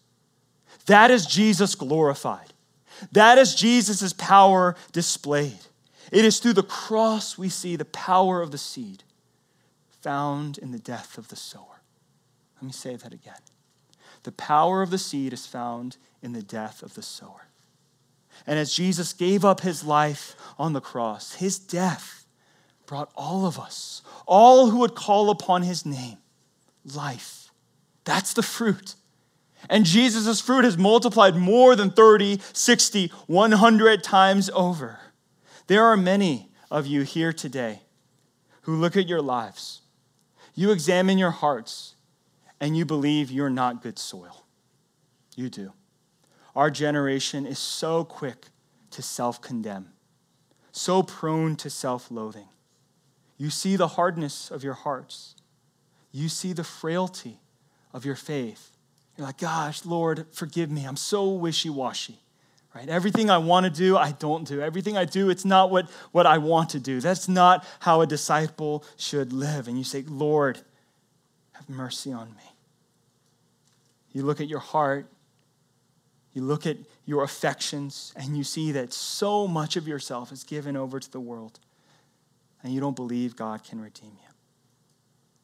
That 0.87 1.11
is 1.11 1.27
Jesus 1.27 1.75
glorified. 1.75 2.55
That 3.13 3.37
is 3.37 3.55
Jesus' 3.55 4.15
power 4.15 4.75
displayed. 4.93 5.59
It 6.11 6.25
is 6.25 6.39
through 6.39 6.55
the 6.55 6.63
cross 6.63 7.37
we 7.37 7.51
see 7.51 7.77
the 7.77 7.85
power 7.85 8.41
of 8.41 8.53
the 8.53 8.59
seed 8.59 9.05
found 10.01 10.57
in 10.57 10.73
the 10.73 10.79
death 10.79 11.19
of 11.19 11.29
the 11.29 11.37
sower. 11.37 11.72
Let 12.63 12.67
me 12.67 12.73
say 12.73 12.95
that 12.95 13.13
again. 13.13 13.41
The 14.23 14.31
power 14.31 14.83
of 14.83 14.91
the 14.91 14.99
seed 14.99 15.33
is 15.33 15.47
found 15.47 15.97
in 16.23 16.33
the 16.33 16.45
death 16.45 16.85
of 16.85 16.95
the 16.95 17.03
sower. 17.03 17.49
And 18.47 18.57
as 18.57 18.73
Jesus 18.73 19.13
gave 19.13 19.45
up 19.45 19.63
his 19.63 19.83
life 19.83 20.37
on 20.61 20.73
the 20.73 20.81
cross, 20.81 21.35
his 21.35 21.59
death 21.59 22.25
brought 22.87 23.11
all 23.17 23.47
of 23.47 23.59
us, 23.59 24.03
all 24.29 24.71
who 24.71 24.79
would 24.79 24.95
call 24.95 25.29
upon 25.29 25.63
his 25.63 25.85
name, 25.85 26.19
life. 26.95 27.51
That's 28.05 28.33
the 28.33 28.45
fruit. 28.45 28.95
And 29.69 29.85
Jesus' 29.85 30.41
fruit 30.41 30.65
has 30.65 30.79
multiplied 30.79 31.35
more 31.35 31.75
than 31.75 31.91
30, 31.91 32.39
60, 32.53 33.09
100 33.27 34.05
times 34.05 34.51
over. 34.51 35.01
There 35.67 35.85
are 35.85 35.97
many 35.97 36.53
of 36.71 36.87
you 36.87 37.03
here 37.03 37.33
today 37.33 37.81
who 38.63 38.77
look 38.77 38.97
at 38.97 39.09
your 39.09 39.21
lives, 39.21 39.81
you 40.55 40.71
examine 40.71 41.19
your 41.19 41.33
hearts, 41.33 41.97
and 42.63 42.77
you 42.77 42.85
believe 42.85 43.33
you're 43.33 43.51
not 43.51 43.83
good 43.83 43.99
soil. 43.99 44.45
You 45.35 45.51
do. 45.51 45.73
Our 46.55 46.71
generation 46.71 47.45
is 47.45 47.59
so 47.59 48.05
quick 48.05 48.47
to 48.93 49.03
self 49.03 49.43
condemn, 49.43 49.93
so 50.71 51.03
prone 51.03 51.57
to 51.57 51.69
self 51.69 52.11
loathing. 52.11 52.49
You 53.37 53.51
see 53.51 53.75
the 53.75 53.89
hardness 53.89 54.51
of 54.51 54.63
your 54.63 54.75
hearts, 54.75 55.35
you 56.13 56.29
see 56.29 56.53
the 56.53 56.65
frailty 56.65 57.41
of 57.93 58.05
your 58.05 58.15
faith. 58.15 58.71
You're 59.19 59.27
like, 59.27 59.39
gosh, 59.39 59.85
Lord, 59.85 60.27
forgive 60.33 60.71
me. 60.71 60.85
I'm 60.85 60.97
so 60.97 61.31
wishy 61.31 61.69
washy. 61.69 62.21
Right? 62.75 62.89
Everything 62.89 63.29
I 63.29 63.37
want 63.37 63.65
to 63.65 63.71
do, 63.71 63.99
I 63.99 64.13
don't 64.13 64.47
do. 64.49 64.63
Everything 64.63 64.97
I 64.97 65.05
do, 65.05 65.29
it's 65.29 65.45
not 65.45 65.71
what, 65.71 65.91
what 66.13 66.25
I 66.25 66.39
want 66.39 66.71
to 66.71 66.81
do. 66.81 67.01
That's 67.01 67.29
not 67.29 67.67
how 67.81 68.01
a 68.01 68.07
disciple 68.07 68.85
should 68.97 69.35
live. 69.35 69.69
And 69.69 69.77
you 69.77 69.85
say, 69.85 70.03
Lord, 70.09 70.59
have 71.53 71.69
mercy 71.69 72.13
on 72.13 72.29
me. 72.31 72.52
You 74.13 74.23
look 74.25 74.41
at 74.41 74.49
your 74.49 74.61
heart 74.61 75.07
you 76.33 76.43
look 76.43 76.67
at 76.67 76.79
your 77.05 77.25
affections 77.25 78.13
and 78.17 78.37
you 78.37 78.45
see 78.45 78.73
that 78.73 78.93
so 78.93 79.47
much 79.47 79.77
of 79.77 79.87
yourself 79.87 80.33
is 80.33 80.45
given 80.45 80.77
over 80.77 80.99
to 80.99 81.11
the 81.11 81.21
world, 81.21 81.61
and 82.63 82.73
you 82.73 82.81
don't 82.81 82.97
believe 82.97 83.37
God 83.37 83.65
can 83.65 83.81
redeem 83.81 84.13
you. 84.13 84.29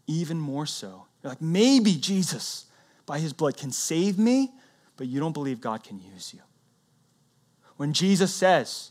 Even 0.06 0.38
more 0.38 0.64
so, 0.64 1.06
you're 1.22 1.30
like, 1.30 1.42
maybe 1.42 1.94
Jesus, 1.94 2.66
by 3.04 3.18
his 3.18 3.32
blood, 3.32 3.56
can 3.56 3.70
save 3.70 4.18
me, 4.18 4.52
but 4.96 5.06
you 5.06 5.20
don't 5.20 5.32
believe 5.32 5.60
God 5.60 5.84
can 5.84 6.00
use 6.00 6.32
you. 6.32 6.40
When 7.76 7.92
Jesus 7.92 8.34
says, 8.34 8.90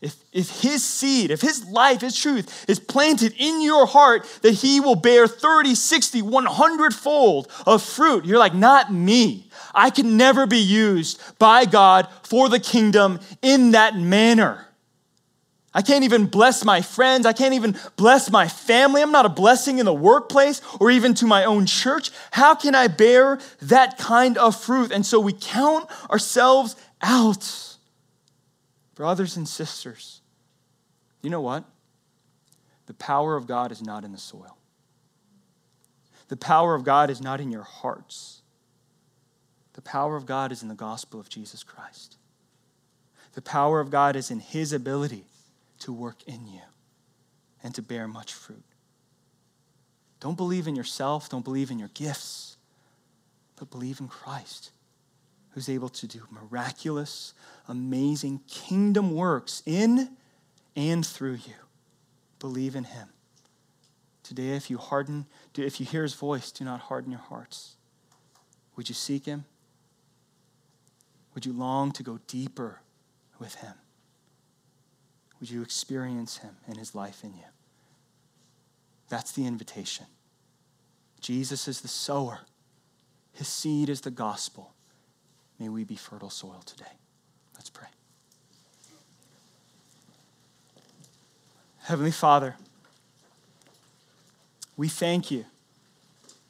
if, 0.00 0.14
if 0.32 0.60
his 0.60 0.84
seed, 0.84 1.30
if 1.30 1.40
his 1.40 1.64
life, 1.66 2.02
his 2.02 2.16
truth 2.16 2.68
is 2.68 2.78
planted 2.78 3.34
in 3.38 3.62
your 3.62 3.86
heart, 3.86 4.26
that 4.42 4.52
he 4.52 4.78
will 4.78 4.94
bear 4.94 5.26
30, 5.26 5.74
60, 5.74 6.22
100 6.22 6.94
fold 6.94 7.50
of 7.66 7.82
fruit, 7.82 8.26
you're 8.26 8.38
like, 8.38 8.54
not 8.54 8.92
me. 8.92 9.48
I 9.74 9.90
can 9.90 10.16
never 10.16 10.46
be 10.46 10.58
used 10.58 11.20
by 11.38 11.64
God 11.64 12.08
for 12.22 12.48
the 12.48 12.60
kingdom 12.60 13.20
in 13.40 13.70
that 13.72 13.96
manner. 13.96 14.66
I 15.72 15.82
can't 15.82 16.04
even 16.04 16.26
bless 16.26 16.64
my 16.64 16.80
friends. 16.80 17.26
I 17.26 17.34
can't 17.34 17.52
even 17.52 17.76
bless 17.96 18.30
my 18.30 18.48
family. 18.48 19.02
I'm 19.02 19.12
not 19.12 19.26
a 19.26 19.30
blessing 19.30 19.78
in 19.78 19.84
the 19.84 19.92
workplace 19.92 20.62
or 20.80 20.90
even 20.90 21.12
to 21.14 21.26
my 21.26 21.44
own 21.44 21.66
church. 21.66 22.10
How 22.30 22.54
can 22.54 22.74
I 22.74 22.88
bear 22.88 23.38
that 23.60 23.98
kind 23.98 24.38
of 24.38 24.58
fruit? 24.58 24.90
And 24.90 25.04
so 25.04 25.20
we 25.20 25.34
count 25.34 25.90
ourselves 26.10 26.76
out. 27.02 27.75
Brothers 28.96 29.36
and 29.36 29.46
sisters, 29.46 30.22
you 31.22 31.30
know 31.30 31.42
what? 31.42 31.64
The 32.86 32.94
power 32.94 33.36
of 33.36 33.46
God 33.46 33.70
is 33.70 33.82
not 33.82 34.04
in 34.04 34.10
the 34.10 34.18
soil. 34.18 34.56
The 36.28 36.36
power 36.36 36.74
of 36.74 36.82
God 36.82 37.10
is 37.10 37.20
not 37.20 37.40
in 37.40 37.52
your 37.52 37.62
hearts. 37.62 38.40
The 39.74 39.82
power 39.82 40.16
of 40.16 40.24
God 40.24 40.50
is 40.50 40.62
in 40.62 40.68
the 40.68 40.74
gospel 40.74 41.20
of 41.20 41.28
Jesus 41.28 41.62
Christ. 41.62 42.16
The 43.34 43.42
power 43.42 43.80
of 43.80 43.90
God 43.90 44.16
is 44.16 44.30
in 44.30 44.40
His 44.40 44.72
ability 44.72 45.26
to 45.80 45.92
work 45.92 46.22
in 46.26 46.46
you 46.46 46.62
and 47.62 47.74
to 47.74 47.82
bear 47.82 48.08
much 48.08 48.32
fruit. 48.32 48.64
Don't 50.20 50.38
believe 50.38 50.66
in 50.66 50.74
yourself, 50.74 51.28
don't 51.28 51.44
believe 51.44 51.70
in 51.70 51.78
your 51.78 51.90
gifts, 51.92 52.56
but 53.56 53.70
believe 53.70 54.00
in 54.00 54.08
Christ 54.08 54.70
who's 55.56 55.70
able 55.70 55.88
to 55.88 56.06
do 56.06 56.20
miraculous, 56.30 57.32
amazing 57.66 58.38
kingdom 58.46 59.14
works 59.14 59.62
in 59.64 60.10
and 60.76 61.04
through 61.04 61.32
you. 61.32 61.54
Believe 62.38 62.76
in 62.76 62.84
him. 62.84 63.08
Today, 64.22 64.50
if 64.50 64.68
you 64.68 64.76
harden, 64.76 65.24
if 65.56 65.80
you 65.80 65.86
hear 65.86 66.02
his 66.02 66.12
voice, 66.12 66.52
do 66.52 66.62
not 66.62 66.80
harden 66.80 67.10
your 67.10 67.22
hearts. 67.22 67.76
Would 68.76 68.90
you 68.90 68.94
seek 68.94 69.24
him? 69.24 69.46
Would 71.34 71.46
you 71.46 71.54
long 71.54 71.90
to 71.92 72.02
go 72.02 72.20
deeper 72.26 72.82
with 73.38 73.54
him? 73.54 73.76
Would 75.40 75.50
you 75.50 75.62
experience 75.62 76.36
him 76.36 76.56
and 76.66 76.76
his 76.76 76.94
life 76.94 77.24
in 77.24 77.32
you? 77.32 77.48
That's 79.08 79.32
the 79.32 79.46
invitation. 79.46 80.04
Jesus 81.22 81.66
is 81.66 81.80
the 81.80 81.88
sower, 81.88 82.40
his 83.32 83.48
seed 83.48 83.88
is 83.88 84.02
the 84.02 84.10
gospel. 84.10 84.74
May 85.58 85.68
we 85.68 85.84
be 85.84 85.96
fertile 85.96 86.30
soil 86.30 86.62
today. 86.64 86.84
Let's 87.54 87.70
pray. 87.70 87.88
Heavenly 91.84 92.10
Father, 92.10 92.56
we 94.76 94.88
thank 94.88 95.30
you 95.30 95.46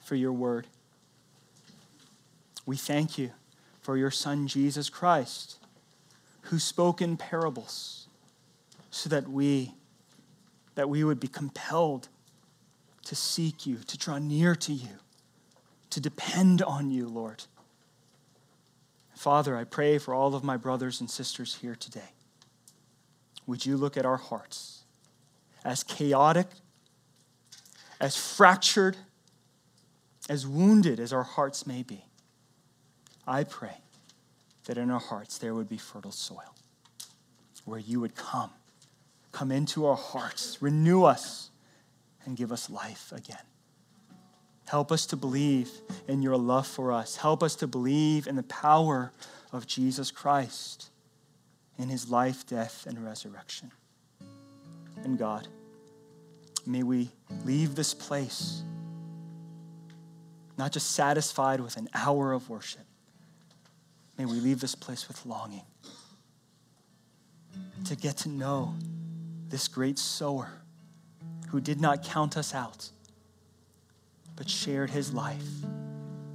for 0.02 0.14
your 0.14 0.32
word. 0.32 0.66
We 2.64 2.76
thank 2.76 3.18
you 3.18 3.30
for 3.80 3.96
your 3.96 4.10
Son, 4.10 4.48
Jesus 4.48 4.88
Christ, 4.88 5.58
who 6.42 6.58
spoke 6.58 7.00
in 7.00 7.16
parables 7.16 8.08
so 8.90 9.08
that 9.10 9.28
we, 9.28 9.74
that 10.74 10.88
we 10.88 11.04
would 11.04 11.20
be 11.20 11.28
compelled 11.28 12.08
to 13.04 13.14
seek 13.14 13.66
you, 13.66 13.76
to 13.86 13.96
draw 13.96 14.18
near 14.18 14.56
to 14.56 14.72
you, 14.72 14.98
to 15.90 16.00
depend 16.00 16.62
on 16.62 16.90
you, 16.90 17.06
Lord. 17.06 17.44
Father, 19.16 19.56
I 19.56 19.64
pray 19.64 19.98
for 19.98 20.14
all 20.14 20.34
of 20.34 20.44
my 20.44 20.56
brothers 20.56 21.00
and 21.00 21.10
sisters 21.10 21.56
here 21.56 21.74
today. 21.74 22.12
Would 23.46 23.66
you 23.66 23.76
look 23.76 23.96
at 23.96 24.06
our 24.06 24.16
hearts 24.16 24.84
as 25.64 25.82
chaotic, 25.82 26.46
as 28.00 28.16
fractured, 28.16 28.96
as 30.28 30.46
wounded 30.46 31.00
as 31.00 31.12
our 31.12 31.24
hearts 31.24 31.66
may 31.66 31.82
be? 31.82 32.04
I 33.26 33.42
pray 33.42 33.78
that 34.66 34.78
in 34.78 34.90
our 34.90 35.00
hearts 35.00 35.38
there 35.38 35.54
would 35.54 35.68
be 35.68 35.78
fertile 35.78 36.12
soil 36.12 36.54
where 37.64 37.80
you 37.80 37.98
would 38.00 38.14
come 38.14 38.50
Come 39.36 39.52
into 39.52 39.84
our 39.84 39.96
hearts, 39.96 40.62
renew 40.62 41.04
us, 41.04 41.50
and 42.24 42.38
give 42.38 42.50
us 42.50 42.70
life 42.70 43.12
again. 43.14 43.36
Help 44.68 44.90
us 44.90 45.06
to 45.06 45.16
believe 45.16 45.70
in 46.08 46.22
your 46.22 46.36
love 46.36 46.66
for 46.66 46.92
us. 46.92 47.16
Help 47.16 47.42
us 47.42 47.54
to 47.56 47.66
believe 47.66 48.26
in 48.26 48.36
the 48.36 48.42
power 48.44 49.12
of 49.52 49.66
Jesus 49.66 50.10
Christ, 50.10 50.90
in 51.78 51.88
his 51.88 52.10
life, 52.10 52.46
death, 52.46 52.84
and 52.86 53.04
resurrection. 53.04 53.70
And 55.04 55.18
God, 55.18 55.46
may 56.66 56.82
we 56.82 57.10
leave 57.44 57.74
this 57.74 57.94
place 57.94 58.62
not 60.58 60.72
just 60.72 60.92
satisfied 60.92 61.60
with 61.60 61.76
an 61.76 61.88
hour 61.94 62.32
of 62.32 62.48
worship, 62.48 62.86
may 64.16 64.24
we 64.24 64.40
leave 64.40 64.60
this 64.60 64.74
place 64.74 65.06
with 65.06 65.24
longing 65.26 65.64
to 67.84 67.94
get 67.94 68.16
to 68.16 68.28
know 68.28 68.74
this 69.48 69.68
great 69.68 69.98
sower 69.98 70.50
who 71.48 71.60
did 71.60 71.80
not 71.80 72.02
count 72.02 72.36
us 72.36 72.54
out, 72.54 72.90
but 74.36 74.48
shared 74.48 74.90
his 74.90 75.12
life, 75.12 75.46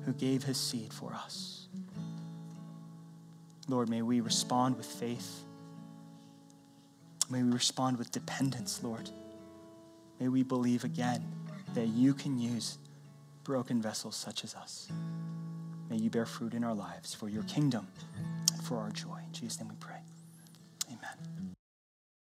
who 0.06 0.14
gave 0.14 0.44
his 0.44 0.58
seed 0.58 0.92
for 0.92 1.14
us. 1.14 1.68
Lord, 3.68 3.88
may 3.90 4.02
we 4.02 4.20
respond 4.20 4.76
with 4.76 4.86
faith. 4.88 5.44
May 7.30 7.44
we 7.44 7.52
respond 7.52 7.98
with 7.98 8.12
dependence, 8.12 8.84
Lord. 8.84 9.10
May 10.20 10.28
we 10.28 10.44
believe 10.44 10.84
again 10.84 11.24
that 11.74 11.88
you 11.88 12.14
can 12.14 12.38
use 12.38 12.78
broken 13.44 13.82
vessels 13.82 14.16
such 14.16 14.44
as 14.44 14.56
us. 14.56 14.90
May 15.90 15.98
you 15.98 16.10
bear 16.10 16.26
fruit 16.26 16.54
in 16.54 16.64
our 16.64 16.74
lives 16.74 17.14
for 17.14 17.30
your 17.30 17.44
kingdom 17.44 17.88
and 18.54 18.64
for 18.64 18.78
our 18.78 18.92
joy. 18.92 19.20
In 19.26 19.34
Jesus' 19.34 19.60
name 19.60 19.70
we 19.70 19.76
pray. 19.80 20.00